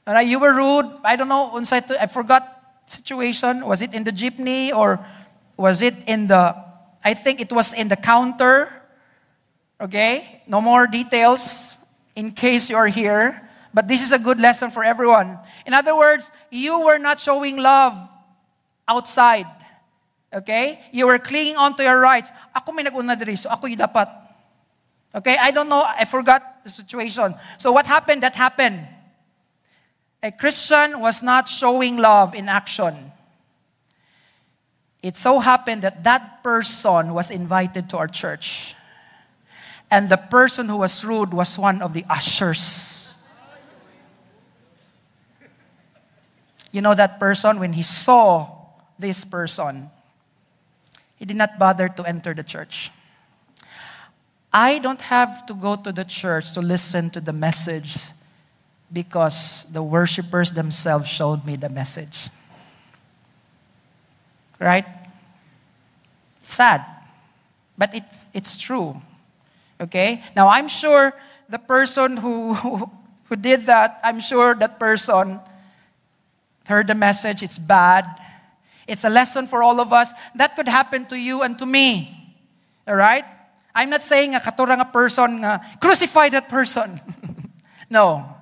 [0.08, 0.92] You were rude.
[1.04, 1.62] I don't know.
[1.72, 3.66] I forgot situation.
[3.66, 5.00] Was it in the jeepney or
[5.58, 6.56] was it in the,
[7.04, 8.74] I think it was in the counter.
[9.82, 10.44] Okay?
[10.48, 11.78] No more details
[12.16, 13.48] in case you're here.
[13.74, 15.38] But this is a good lesson for everyone.
[15.66, 17.96] In other words, you were not showing love
[18.88, 19.46] outside.
[20.34, 20.80] Okay?
[20.92, 22.32] You were clinging on to your rights.
[22.56, 24.08] Ako may nag-una diri, so ako yung dapat.
[25.16, 25.38] Okay?
[25.40, 25.82] I don't know.
[25.82, 27.36] I forgot the situation.
[27.58, 28.24] So what happened?
[28.24, 28.86] That happened.
[30.22, 33.12] A Christian was not showing love in action.
[35.02, 38.76] It so happened that that person was invited to our church.
[39.90, 43.18] And the person who was rude was one of the ushers.
[46.72, 48.46] You know that person, when he saw
[49.00, 49.90] this person,
[51.20, 52.92] he did not bother to enter the church.
[54.52, 57.98] I don't have to go to the church to listen to the message
[58.92, 62.30] because the worshipers themselves showed me the message.
[64.60, 64.86] Right?
[66.42, 66.84] Sad.
[67.78, 69.00] But it's, it's true.
[69.80, 70.24] Okay?
[70.36, 71.14] Now, I'm sure
[71.48, 72.54] the person who,
[73.26, 75.40] who did that, I'm sure that person
[76.66, 78.06] heard the message, it's bad.
[78.90, 80.14] It's a lesson for all of us.
[80.36, 82.36] That could happen to you and to me.
[82.88, 83.24] All right?
[83.76, 87.00] I'm not saying a katurang a person, uh, crucify that person.
[87.90, 88.36] no.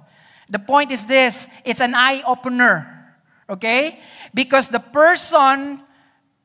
[0.50, 3.14] The point is this it's an eye opener.
[3.50, 4.00] Okay?
[4.34, 5.82] Because the person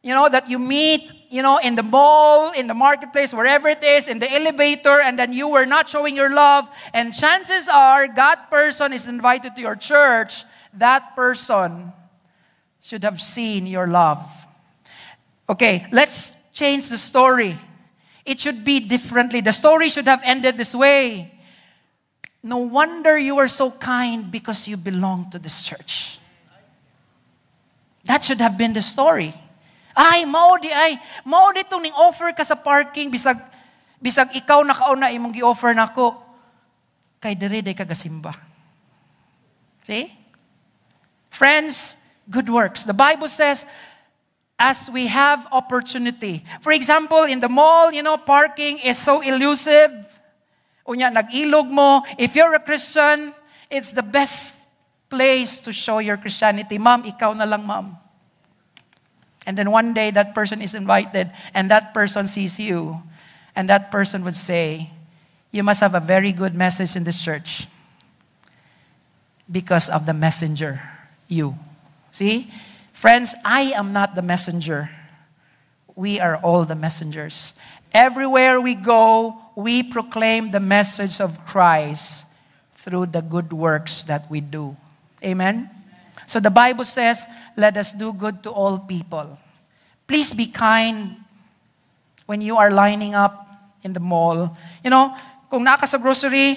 [0.02, 3.84] you know, that you meet, you know, in the mall, in the marketplace, wherever it
[3.84, 8.12] is, in the elevator, and then you were not showing your love, and chances are
[8.16, 10.44] that person is invited to your church,
[10.74, 11.92] that person
[12.82, 14.26] should have seen your love.
[15.48, 17.56] Okay, let's change the story.
[18.26, 19.40] It should be differently.
[19.40, 21.32] The story should have ended this way.
[22.42, 26.18] No wonder you are so kind because you belong to this church.
[28.04, 29.32] That should have been the story.
[29.94, 33.38] Ay, mao di ay, mao dito ning offer ka sa parking bisag
[34.02, 36.18] bisag ikaw nakauna imong gi-offer nako.
[37.22, 38.34] Kay dire day kagasimba.
[39.86, 40.10] See?
[41.30, 41.96] Friends,
[42.30, 42.84] good works.
[42.84, 43.66] The Bible says
[44.58, 46.44] as we have opportunity.
[46.60, 49.90] For example, in the mall, you know, parking is so elusive.
[50.86, 52.02] Unya, nag-ilog mo.
[52.18, 53.34] If you're a Christian,
[53.70, 54.54] it's the best
[55.10, 56.78] place to show your Christianity.
[56.78, 57.96] Ma'am, ikaw na lang, ma'am.
[59.46, 63.02] And then one day that person is invited and that person sees you.
[63.54, 64.90] And that person would say,
[65.50, 67.68] You must have a very good message in this church
[69.50, 70.80] because of the messenger,
[71.28, 71.58] you.
[72.12, 72.52] See?
[72.92, 74.90] Friends, I am not the messenger.
[75.96, 77.52] We are all the messengers.
[77.92, 82.26] Everywhere we go, we proclaim the message of Christ
[82.76, 84.76] through the good works that we do.
[85.24, 85.68] Amen?
[86.26, 89.38] So the Bible says, let us do good to all people.
[90.06, 91.16] Please be kind
[92.26, 93.46] when you are lining up
[93.84, 94.56] in the mall.
[94.82, 95.14] You know,
[95.50, 96.56] kung naka sa grocery,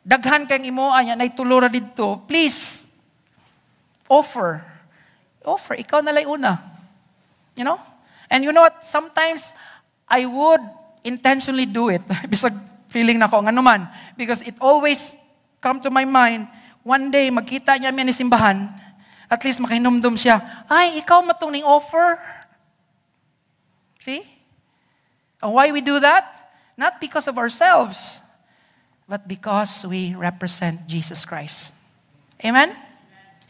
[0.00, 2.87] daghan kang imoa niya, nay tulura dito, please,
[4.08, 4.64] offer.
[5.44, 5.76] Offer.
[5.78, 6.58] Ikaw na una.
[7.56, 7.80] You know?
[8.30, 8.84] And you know what?
[8.84, 9.52] Sometimes,
[10.08, 10.60] I would
[11.04, 12.02] intentionally do it.
[12.32, 12.56] Bisag
[12.88, 13.52] feeling na ko, nga.
[14.16, 15.12] Because it always
[15.60, 16.48] come to my mind,
[16.82, 18.72] one day, magkita niya niya ni simbahan,
[19.28, 22.16] at least makinumdum siya, ay, ikaw matong ning offer.
[24.00, 24.24] See?
[25.44, 26.24] And why we do that?
[26.80, 28.22] Not because of ourselves,
[29.04, 31.76] but because we represent Jesus Christ.
[32.40, 32.72] Amen?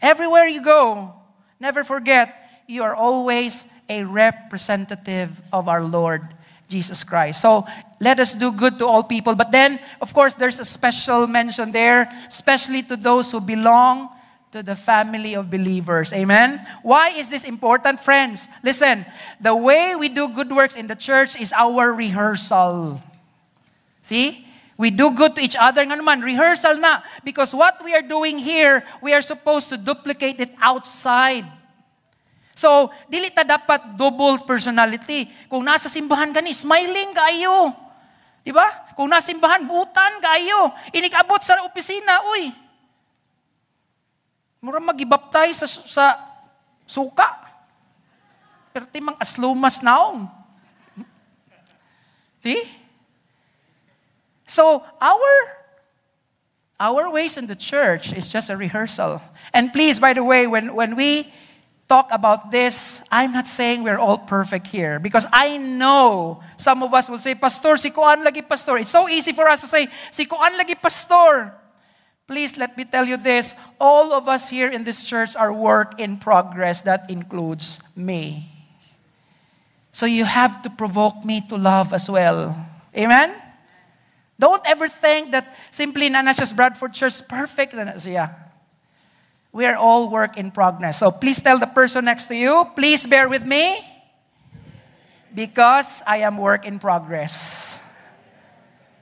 [0.01, 1.13] Everywhere you go,
[1.59, 6.21] never forget, you are always a representative of our Lord
[6.69, 7.41] Jesus Christ.
[7.41, 7.65] So
[7.99, 9.35] let us do good to all people.
[9.35, 14.09] But then, of course, there's a special mention there, especially to those who belong
[14.51, 16.13] to the family of believers.
[16.13, 16.65] Amen?
[16.81, 18.47] Why is this important, friends?
[18.63, 19.05] Listen,
[19.41, 23.01] the way we do good works in the church is our rehearsal.
[24.01, 24.45] See?
[24.79, 27.03] We do good to each other nga naman, rehearsal na.
[27.27, 31.43] Because what we are doing here, we are supposed to duplicate it outside.
[32.55, 35.27] So, dili ta dapat double personality.
[35.51, 37.75] Kung nasa simbahan smiling kayo.
[38.39, 38.71] Di ba?
[38.95, 40.71] Kung nasa simbahan, butan kayo.
[40.95, 42.55] Inikabot sa opisina, uy.
[44.63, 46.05] Mura magibaptay sa, sa
[46.87, 47.27] suka.
[48.71, 50.23] Pero timang aslumas naong.
[50.95, 51.07] Hmm?
[52.39, 52.63] See?
[54.49, 55.29] So, our
[56.79, 59.21] our ways in the church is just a rehearsal.
[59.53, 61.31] And please, by the way, when, when we
[61.89, 66.93] talk about this, I'm not saying we're all perfect here because I know some of
[66.93, 68.77] us will say, Pastor, si Kuan lagi pastor.
[68.77, 71.53] It's so easy for us to say, si Kuan lagi pastor.
[72.25, 73.55] Please let me tell you this.
[73.79, 76.83] All of us here in this church are work in progress.
[76.83, 78.49] That includes me.
[79.91, 82.55] So you have to provoke me to love as well.
[82.95, 83.48] Amen?
[84.39, 88.31] Don't ever think that simply na nasa Bradford Church perfect siya.
[89.51, 91.03] We are all work in progress.
[91.03, 93.83] So please tell the person next to you, please bear with me
[95.35, 97.83] because I am work in progress.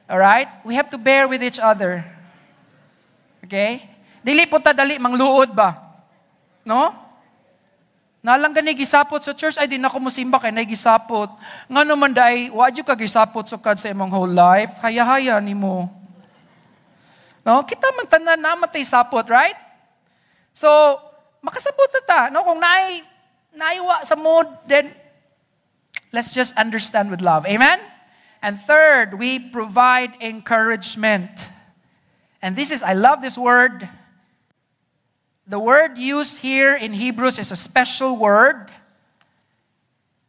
[0.09, 0.49] All right?
[0.65, 2.01] We have to bear with each other.
[3.45, 3.85] Okay?
[4.25, 5.77] Dili po ta dali mangluod ba?
[6.65, 7.06] No?
[8.25, 11.29] Nalang gani gisapot sa church ay di na ko musimba kay nay gisapot.
[11.69, 14.73] Nga naman dai wa ka gisapot sukad sa imong whole life.
[14.81, 15.87] Haya-haya nimo.
[17.47, 17.63] No?
[17.63, 19.55] Kita man tanan na matay sapot, right?
[20.51, 20.67] So,
[21.39, 22.21] makasabot na ta.
[22.27, 22.43] No?
[22.43, 23.05] Kung naay,
[23.55, 24.91] naiwa sa mood, then
[26.11, 27.47] let's just understand with love.
[27.47, 27.79] Amen?
[28.43, 31.31] And third, we provide encouragement.
[32.41, 33.87] And this is, I love this word.
[35.47, 38.69] The word used here in Hebrews is a special word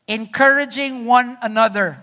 [0.07, 1.99] encouraging one another.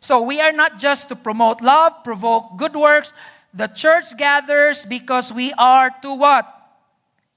[0.00, 3.12] So we are not just to promote love, provoke good works.
[3.52, 6.58] The church gathers because we are to what?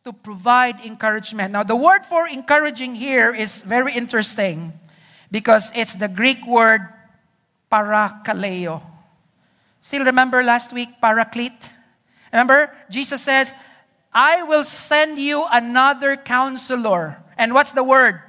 [0.03, 1.53] to provide encouragement.
[1.53, 4.73] Now, the word for encouraging here is very interesting
[5.29, 6.81] because it's the Greek word
[7.71, 8.81] parakaleo.
[9.79, 11.69] Still remember last week, paraclete?
[12.33, 13.53] Remember, Jesus says,
[14.13, 17.17] I will send you another counselor.
[17.37, 18.21] And what's the word?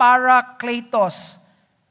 [0.00, 1.38] Parakletos.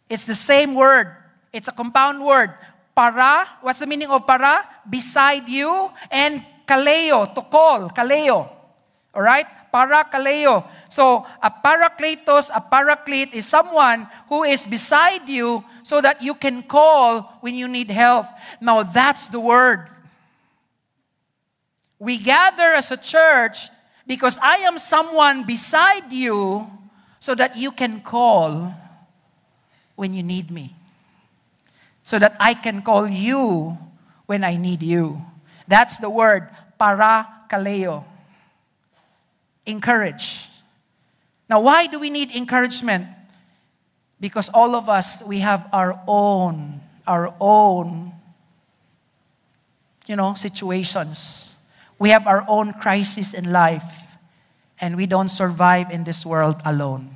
[0.10, 1.16] It's the same word.
[1.54, 2.54] It's a compound word.
[2.96, 4.68] Para, what's the meaning of para?
[4.90, 5.92] Beside you.
[6.10, 8.50] And kaleo, to call, kaleo.
[9.14, 9.46] All right?
[9.72, 10.68] Parakaleo.
[10.90, 16.64] So, a parakletos, a paraclete is someone who is beside you so that you can
[16.64, 18.26] call when you need help.
[18.60, 19.90] Now, that's the word.
[22.00, 23.70] We gather as a church
[24.06, 26.68] because I am someone beside you
[27.20, 28.74] so that you can call
[29.96, 30.76] when you need me.
[32.04, 33.78] So that I can call you
[34.26, 35.22] when I need you.
[35.68, 38.06] That's the word, para parakaleo
[39.66, 40.50] encourage.
[41.50, 43.08] Now, why do we need encouragement?
[44.20, 48.14] Because all of us, we have our own, our own,
[50.08, 51.55] you know, situations.
[51.98, 54.18] We have our own crisis in life,
[54.80, 57.16] and we don't survive in this world alone.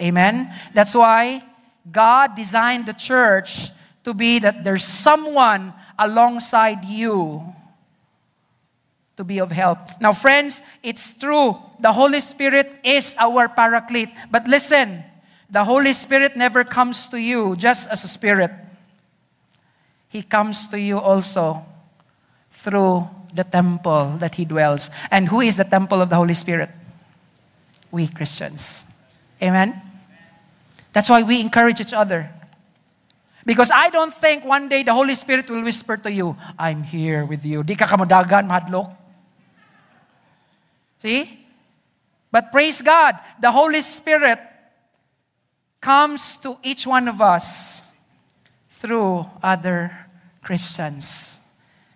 [0.00, 0.52] Amen?
[0.74, 1.42] That's why
[1.90, 3.70] God designed the church
[4.04, 7.54] to be that there's someone alongside you
[9.16, 9.78] to be of help.
[10.00, 11.56] Now, friends, it's true.
[11.78, 14.08] The Holy Spirit is our paraclete.
[14.30, 15.04] But listen,
[15.50, 18.50] the Holy Spirit never comes to you just as a spirit.
[20.08, 21.64] He comes to you also
[22.50, 24.90] through the temple that He dwells.
[25.10, 26.70] And who is the temple of the Holy Spirit?
[27.90, 28.86] We Christians.
[29.42, 29.80] Amen?
[30.92, 32.30] That's why we encourage each other.
[33.44, 37.24] Because I don't think one day the Holy Spirit will whisper to you, I'm here
[37.24, 37.62] with you.
[37.62, 38.94] Di ka kamudagan, mahadlok.
[40.98, 41.46] See?
[42.30, 44.38] But praise God, the Holy Spirit
[45.80, 47.92] comes to each one of us
[48.68, 50.06] through other
[50.42, 51.39] Christians.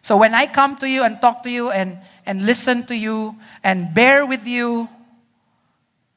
[0.04, 1.96] So when I come to you and talk to you and,
[2.26, 4.86] and listen to you and bear with you,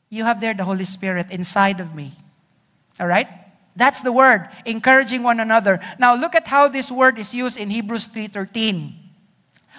[0.09, 2.11] you have there the Holy Spirit inside of me.
[2.99, 3.29] All right?
[3.77, 5.79] That's the word, encouraging one another.
[5.97, 8.91] Now look at how this word is used in Hebrews 3:13.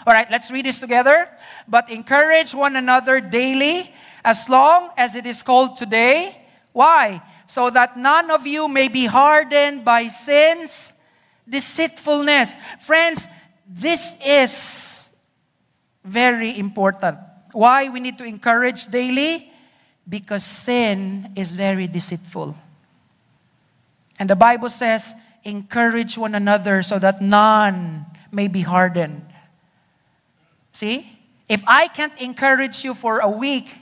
[0.06, 1.28] All right, let's read this together.
[1.68, 3.92] But encourage one another daily
[4.24, 6.48] as long as it is called today.
[6.72, 7.20] Why?
[7.46, 10.94] So that none of you may be hardened by sin's
[11.48, 12.56] deceitfulness.
[12.80, 13.26] Friends,
[13.68, 15.10] this is
[16.02, 17.18] very important.
[17.52, 19.52] Why we need to encourage daily?
[20.08, 22.56] Because sin is very deceitful.
[24.18, 25.14] And the Bible says,
[25.44, 29.24] encourage one another so that none may be hardened.
[30.72, 31.18] See?
[31.48, 33.74] If I can't encourage you for a week,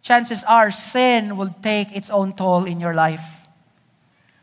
[0.00, 3.42] chances are sin will take its own toll in your life.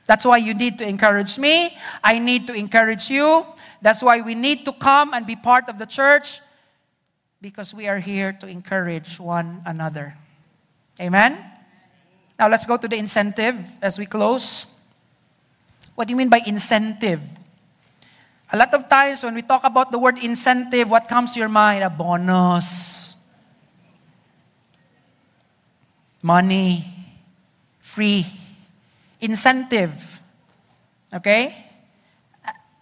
[0.06, 1.78] That's why you need to encourage me.
[2.04, 3.46] I need to encourage you.
[3.82, 6.42] That's why we need to come and be part of the church
[7.42, 10.16] because we are here to encourage one another.
[11.00, 11.38] Amen?
[12.38, 14.68] Now let's go to the incentive as we close.
[15.96, 17.22] What do you mean by incentive?
[18.52, 21.50] A lot of times when we talk about the word incentive, what comes to your
[21.50, 21.84] mind?
[21.84, 23.16] A bonus,
[26.22, 26.86] money,
[27.80, 28.26] free,
[29.22, 30.22] incentive.
[31.14, 31.69] Okay?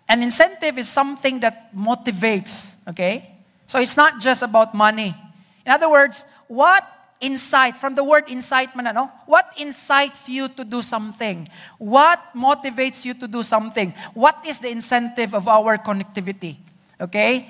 [0.07, 2.77] An incentive is something that motivates.
[2.87, 3.29] Okay?
[3.67, 5.15] So it's not just about money.
[5.65, 6.87] In other words, what
[7.19, 9.11] insight, from the word incitement, ano?
[9.25, 11.47] what incites you to do something?
[11.77, 13.93] What motivates you to do something?
[14.13, 16.57] What is the incentive of our connectivity?
[17.01, 17.49] Okay?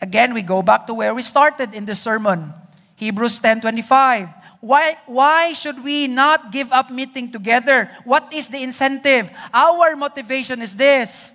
[0.00, 2.52] Again, we go back to where we started in the sermon.
[2.96, 4.28] Hebrews 10:25.
[4.60, 7.88] Why, why should we not give up meeting together?
[8.04, 9.30] What is the incentive?
[9.54, 11.34] Our motivation is this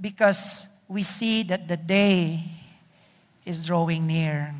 [0.00, 2.44] because we see that the day
[3.44, 4.54] is drawing near.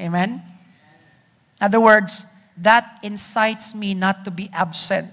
[0.00, 0.42] Amen?
[1.60, 2.26] In other words,
[2.56, 5.12] that incites me not to be absent.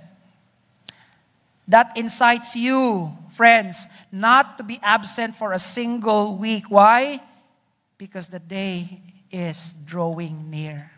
[1.67, 6.65] That incites you, friends, not to be absent for a single week.
[6.69, 7.21] Why?
[7.97, 9.01] Because the day
[9.31, 10.91] is drawing near.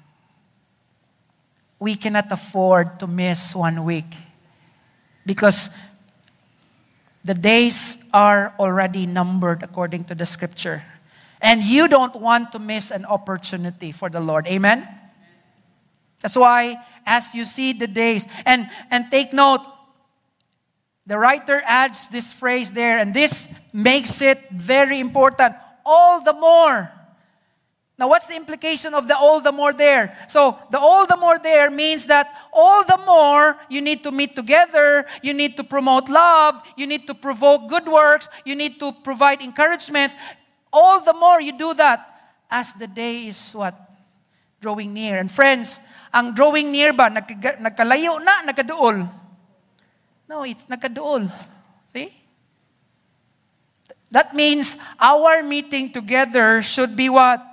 [1.80, 4.14] We cannot afford to miss one week
[5.26, 5.70] because
[7.24, 10.84] the days are already numbered according to the scripture.
[11.42, 14.48] And you don't want to miss an opportunity for the Lord.
[14.48, 14.88] Amen?
[16.22, 19.62] That's why, as you see the days, and, and take note,
[21.08, 25.56] the writer adds this phrase there, and this makes it very important.
[25.86, 26.92] All the more.
[28.00, 30.16] Now, what's the implication of the all the more there?
[30.32, 34.40] So, the all the more there means that all the more you need to meet
[34.40, 38.96] together, you need to promote love, you need to provoke good works, you need to
[39.04, 40.14] provide encouragement.
[40.72, 43.76] All the more you do that as the day is what?
[44.62, 45.20] Drawing near.
[45.20, 45.82] And friends,
[46.14, 49.12] ang drawing near ba, nagkalayo na, nagkaduol?
[50.30, 51.28] No, it's nagkaduol.
[51.92, 52.16] See?
[54.10, 57.49] That means our meeting together should be what?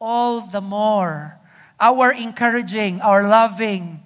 [0.00, 1.38] All the more.
[1.80, 4.02] Our encouraging, our loving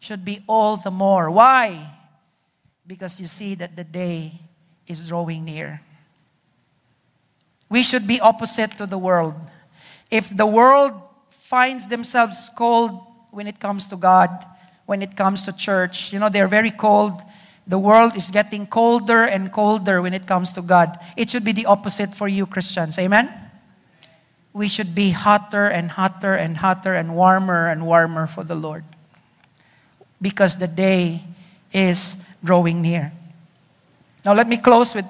[0.00, 1.30] should be all the more.
[1.30, 1.94] Why?
[2.86, 4.40] Because you see that the day
[4.86, 5.80] is drawing near.
[7.68, 9.34] We should be opposite to the world.
[10.10, 10.94] If the world
[11.30, 13.00] finds themselves cold
[13.30, 14.30] when it comes to God,
[14.88, 16.14] when it comes to church.
[16.14, 17.20] You know, they're very cold.
[17.66, 20.98] The world is getting colder and colder when it comes to God.
[21.14, 22.98] It should be the opposite for you, Christians.
[22.98, 23.28] Amen?
[24.58, 28.82] We should be hotter and hotter and hotter and warmer and warmer for the Lord.
[30.20, 31.22] Because the day
[31.72, 33.12] is drawing near.
[34.24, 35.06] Now, let me close with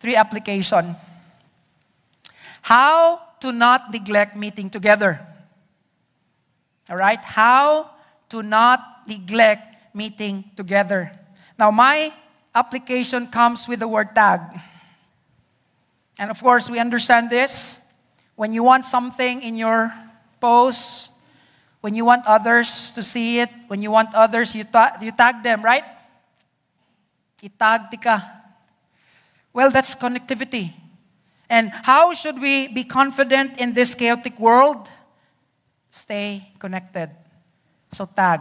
[0.00, 0.96] three application.
[2.62, 5.20] How to not neglect meeting together.
[6.88, 7.20] All right?
[7.22, 7.90] How
[8.30, 11.12] to not neglect meeting together.
[11.58, 12.14] Now, my
[12.54, 14.40] application comes with the word tag.
[16.18, 17.80] And of course, we understand this.
[18.38, 19.92] When you want something in your
[20.38, 21.10] post,
[21.80, 25.42] when you want others to see it, when you want others, you, ta- you tag
[25.42, 25.82] them, right?
[27.42, 28.22] Itag tika.
[29.52, 30.72] Well, that's connectivity.
[31.50, 34.88] And how should we be confident in this chaotic world?
[35.90, 37.10] Stay connected.
[37.90, 38.40] So, TAG.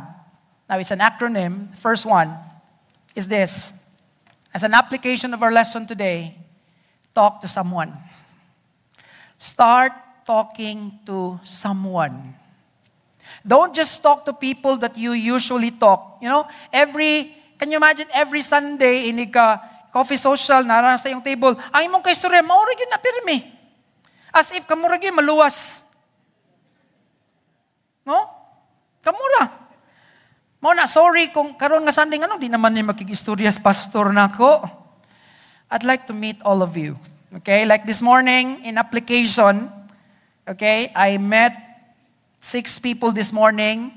[0.69, 1.73] Now, it's an acronym.
[1.75, 2.37] First one
[3.15, 3.73] is this
[4.53, 6.37] as an application of our lesson today,
[7.15, 7.97] talk to someone.
[9.38, 9.93] Start
[10.26, 12.35] talking to someone.
[13.45, 16.19] Don't just talk to people that you usually talk.
[16.19, 16.43] You know,
[16.73, 19.61] every, can you imagine, every Sunday, inig ka,
[19.93, 23.39] coffee social, narang sa yung table, ang imong kaistorya, maurag yun na pirmi.
[24.35, 25.88] As if kamurag yun maluwas.
[28.03, 28.27] No?
[28.99, 29.69] Kamura.
[30.59, 34.65] Mo na, sorry kung karon nga Sunday, ano, di naman ni makikistoryas pastor na ako.
[35.72, 36.99] I'd like to meet all of you.
[37.35, 39.69] Okay, like this morning in application,
[40.47, 41.51] okay, I met
[42.39, 43.91] six people this morning.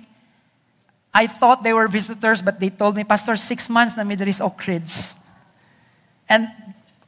[1.15, 4.67] I thought they were visitors, but they told me, Pastor, six months na Midris Oak
[4.67, 4.95] Ridge.
[6.29, 6.49] And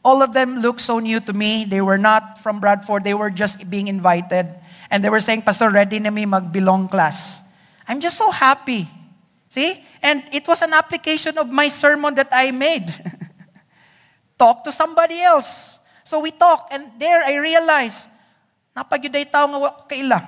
[0.04, 1.64] all of them looked so new to me.
[1.64, 3.04] They were not from Bradford.
[3.04, 4.46] They were just being invited.
[4.90, 7.42] And they were saying, Pastor, ready na mi mag-belong class.
[7.86, 8.88] I'm just so happy.
[9.48, 9.82] See?
[10.02, 12.90] And it was an application of my sermon that I made.
[14.42, 15.78] talk to somebody else.
[16.04, 18.10] So we talk, and there I realized,
[18.76, 20.20] napagyuday tao nga kaila.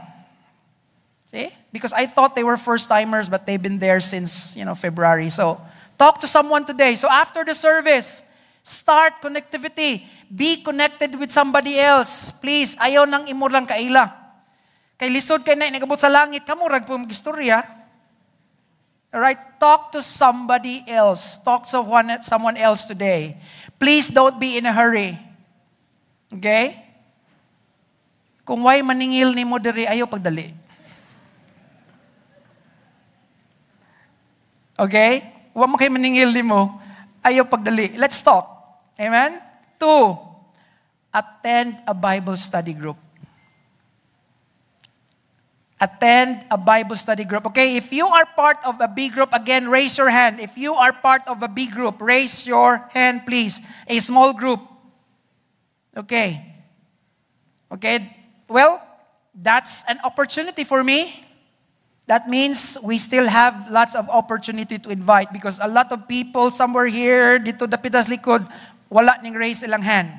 [1.31, 1.51] See?
[1.73, 5.31] Because I thought they were first-timers, but they've been there since, you know, February.
[5.31, 5.59] So,
[5.99, 6.95] talk to someone today.
[6.95, 8.23] So after the service,
[8.63, 10.07] start connectivity.
[10.31, 12.31] Be connected with somebody else.
[12.31, 14.15] Please, ayaw nang imo lang kaila.
[14.95, 17.67] Kay lisod kay na inagabot sa langit, kamo rag po magistorya.
[19.15, 21.39] Alright, talk to somebody else.
[21.43, 23.39] Talk to one, someone else today.
[23.79, 25.19] Please don't be in a hurry.
[26.35, 26.75] Okay?
[28.45, 30.53] Kung why maningil ni mo diri, ayaw pagdali.
[34.75, 35.23] Okay?
[35.55, 36.83] Huwag mo kayo maningil ni mo,
[37.23, 37.95] ayaw pagdali.
[37.95, 38.51] Let's talk.
[38.99, 39.39] Amen?
[39.79, 40.19] Two,
[41.15, 42.99] attend a Bible study group.
[45.79, 47.47] Attend a Bible study group.
[47.51, 50.39] Okay, if you are part of a B group, again, raise your hand.
[50.41, 53.63] If you are part of a B group, raise your hand, please.
[53.87, 54.74] A small group.
[55.95, 56.55] Okay.
[57.75, 58.07] Okay,
[58.47, 58.79] well,
[59.35, 61.27] that's an opportunity for me.
[62.07, 66.51] That means we still have lots of opportunity to invite because a lot of people
[66.51, 68.47] somewhere here, dito dapitas likod,
[68.87, 70.13] wala ning raise ilang hand.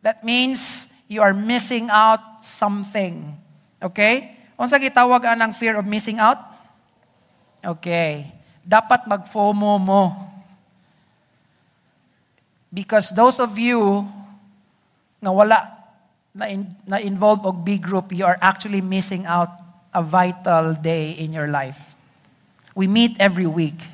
[0.00, 3.36] That means you are missing out something.
[3.82, 4.38] Okay?
[4.56, 6.38] Unsa gitawag anang fear of missing out?
[7.60, 8.30] Okay.
[8.64, 10.02] Dapat mag-FOMO mo.
[12.72, 14.06] Because those of you
[15.22, 15.68] na wala
[16.34, 19.48] na, in, na involved og big group, you are actually missing out
[19.94, 21.94] a vital day in your life.
[22.74, 23.86] We meet every week.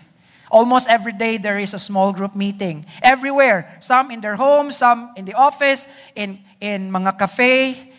[0.51, 2.87] Almost every day there is a small group meeting.
[3.03, 3.79] Everywhere.
[3.81, 7.93] Some in their homes, some in the office, in, in mga cafe,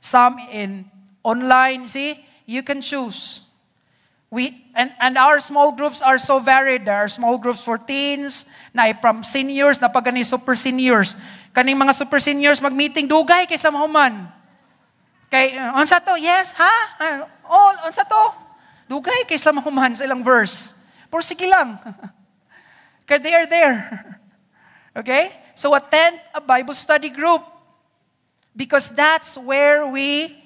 [0.00, 0.90] some in
[1.22, 3.40] online, see, you can choose.
[4.30, 6.84] We, and, and our small groups are so varied.
[6.84, 8.44] There are small groups for teens,
[8.74, 11.16] na from seniors, na pag super seniors.
[11.54, 14.26] Kaning mga super seniors mag-meeting, dugay kay Human.
[15.30, 16.14] Kay, uh, to?
[16.18, 16.74] Yes, ha?
[16.98, 18.24] Uh, oh, unsa to?
[18.90, 20.74] Dugay kay Human sa ilang verse.
[21.10, 21.78] Pero sige lang.
[23.06, 23.78] Kaya they are there.
[24.94, 25.34] Okay?
[25.58, 27.42] So attend a Bible study group.
[28.54, 30.43] Because that's where we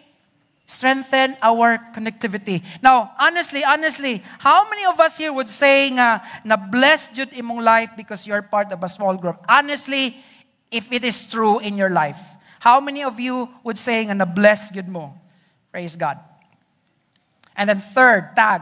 [0.69, 2.63] strengthen our connectivity.
[2.83, 7.65] Now, honestly, honestly, how many of us here would say nga, na blessed jud imong
[7.65, 9.41] life because you're part of a small group?
[9.49, 10.21] Honestly,
[10.71, 12.21] if it is true in your life,
[12.61, 15.17] how many of you would say nga na blessed jud mo?
[15.73, 16.21] Praise God.
[17.57, 18.61] And then third, tag.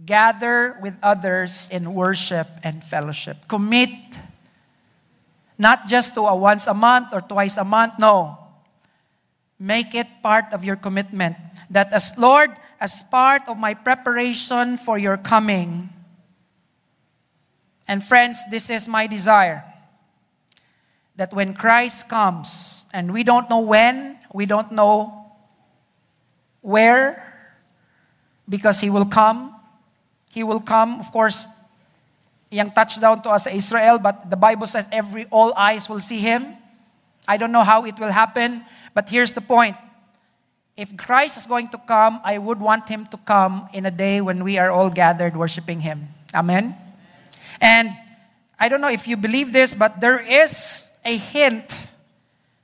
[0.00, 3.46] Gather with others in worship and fellowship.
[3.48, 3.92] Commit
[5.58, 8.43] not just to a once a month or twice a month, no
[9.58, 11.36] Make it part of your commitment
[11.70, 12.50] that as Lord,
[12.80, 15.90] as part of my preparation for your coming.
[17.86, 19.64] And friends, this is my desire
[21.16, 25.30] that when Christ comes, and we don't know when, we don't know
[26.60, 27.22] where,
[28.48, 29.54] because He will come.
[30.32, 31.46] He will come, of course,
[32.50, 36.56] young touchdown to us Israel, but the Bible says every all eyes will see Him.
[37.26, 39.76] I don't know how it will happen, but here's the point.
[40.76, 44.20] If Christ is going to come, I would want him to come in a day
[44.20, 46.08] when we are all gathered worshiping him.
[46.34, 46.74] Amen?
[47.60, 47.90] And
[48.58, 51.76] I don't know if you believe this, but there is a hint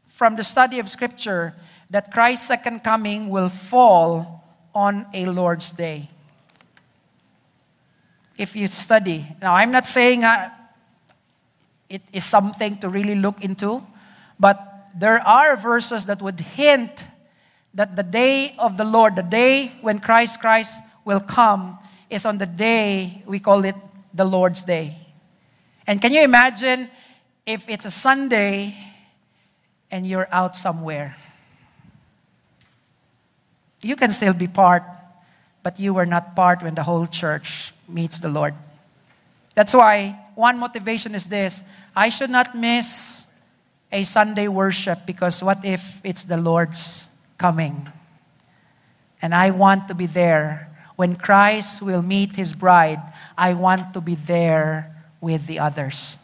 [0.07, 1.55] from the study of Scripture
[1.89, 6.11] that Christ's second coming will fall on a Lord's Day.
[8.37, 9.27] If you study.
[9.41, 10.51] Now, I'm not saying uh,
[11.89, 13.83] it is something to really look into,
[14.41, 17.07] but there are verses that would hint
[17.75, 22.39] that the day of the Lord, the day when Christ Christ will come, is on
[22.39, 23.77] the day we call it
[24.13, 24.97] the Lord's Day.
[25.87, 26.89] And can you imagine
[27.47, 28.75] if it's a Sunday
[29.91, 31.17] and you're out somewhere?
[33.83, 34.83] You can still be part,
[35.63, 38.55] but you were not part when the whole church meets the Lord.
[39.55, 41.63] That's why one motivation is this
[41.95, 43.27] I should not miss
[43.93, 47.09] a Sunday worship because what if it's the Lord's
[47.39, 47.89] coming?
[49.23, 50.69] And I want to be there.
[50.97, 53.01] When Christ will meet his bride,
[53.37, 56.19] I want to be there with the others.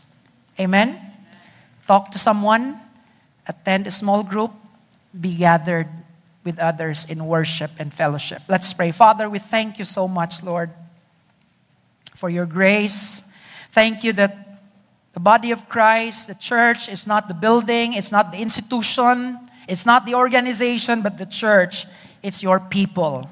[0.61, 0.99] Amen?
[1.87, 2.81] Talk to someone,
[3.47, 4.53] attend a small group,
[5.19, 5.89] be gathered
[6.45, 8.43] with others in worship and fellowship.
[8.49, 8.93] Let's pray.
[8.93, 10.71] Father, we thank you so much, Lord,
[12.15, 13.23] for your grace.
[13.73, 14.46] Thank you that
[15.17, 19.87] the body of Christ, the church, is not the building, it's not the institution, it's
[19.87, 21.87] not the organization, but the church,
[22.23, 23.27] it's your people.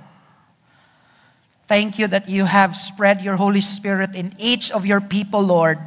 [1.68, 5.78] Thank you that you have spread your Holy Spirit in each of your people, Lord,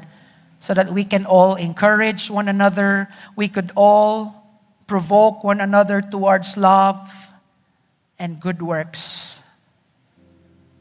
[0.60, 3.10] so that we can all encourage one another.
[3.36, 7.10] We could all provoke one another towards love
[8.20, 9.42] and good works.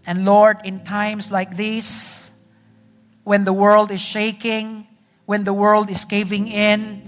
[0.06, 2.30] And Lord, in times like these,
[3.24, 4.86] when the world is shaking,
[5.26, 7.02] when the world is caving in,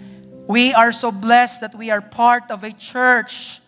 [0.47, 3.61] we are so blessed that we are part of a church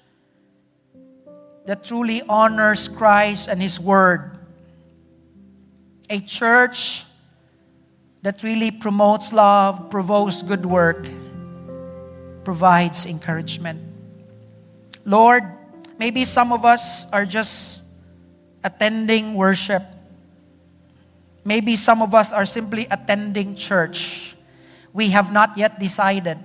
[1.66, 4.38] that truly honors Christ and His Word.
[6.10, 7.04] A church
[8.22, 11.06] that really promotes love, provokes good work,
[12.44, 13.80] provides encouragement.
[15.04, 15.44] Lord,
[15.98, 17.84] maybe some of us are just
[18.64, 19.82] attending worship.
[21.44, 24.34] Maybe some of us are simply attending church.
[24.92, 26.38] We have not yet decided.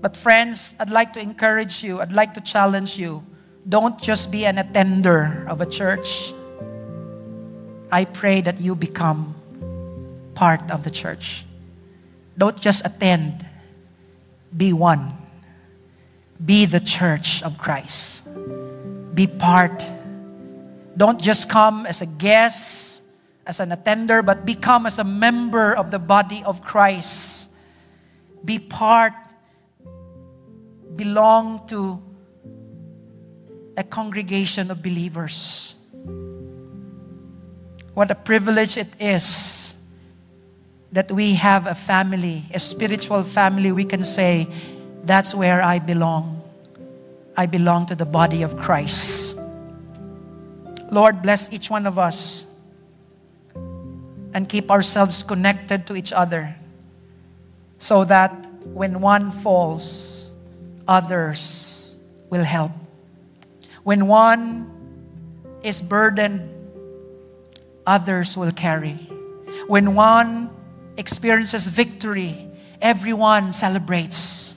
[0.00, 3.24] But, friends, I'd like to encourage you, I'd like to challenge you.
[3.68, 6.32] Don't just be an attender of a church.
[7.90, 9.34] I pray that you become
[10.34, 11.44] part of the church.
[12.38, 13.44] Don't just attend,
[14.56, 15.12] be one.
[16.44, 18.22] Be the church of Christ.
[19.14, 19.84] Be part.
[20.96, 23.02] Don't just come as a guest,
[23.48, 27.48] as an attender, but become as a member of the body of Christ.
[28.44, 29.14] Be part,
[30.94, 32.00] belong to
[33.78, 35.76] a congregation of believers.
[37.94, 39.76] What a privilege it is
[40.92, 43.72] that we have a family, a spiritual family.
[43.72, 44.46] We can say,
[45.04, 46.42] That's where I belong.
[47.34, 49.38] I belong to the body of Christ.
[50.90, 52.47] Lord, bless each one of us
[54.38, 56.54] and keep ourselves connected to each other
[57.80, 58.30] so that
[58.66, 60.30] when one falls,
[60.86, 61.98] others
[62.30, 62.70] will help.
[63.82, 64.70] When one
[65.64, 66.54] is burdened,
[67.84, 69.10] others will carry.
[69.66, 70.54] When one
[70.96, 72.46] experiences victory,
[72.80, 74.56] everyone celebrates.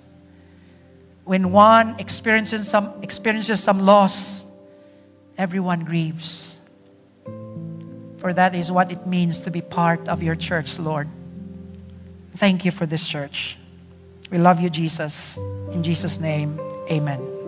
[1.25, 4.45] When one experiences some, experiences some loss,
[5.39, 6.60] everyone grieves.
[8.21, 11.09] For that is what it means to be part of your church, Lord.
[12.37, 13.57] Thank you for this church.
[14.29, 15.37] We love you, Jesus.
[15.73, 16.59] In Jesus' name,
[16.91, 17.40] amen.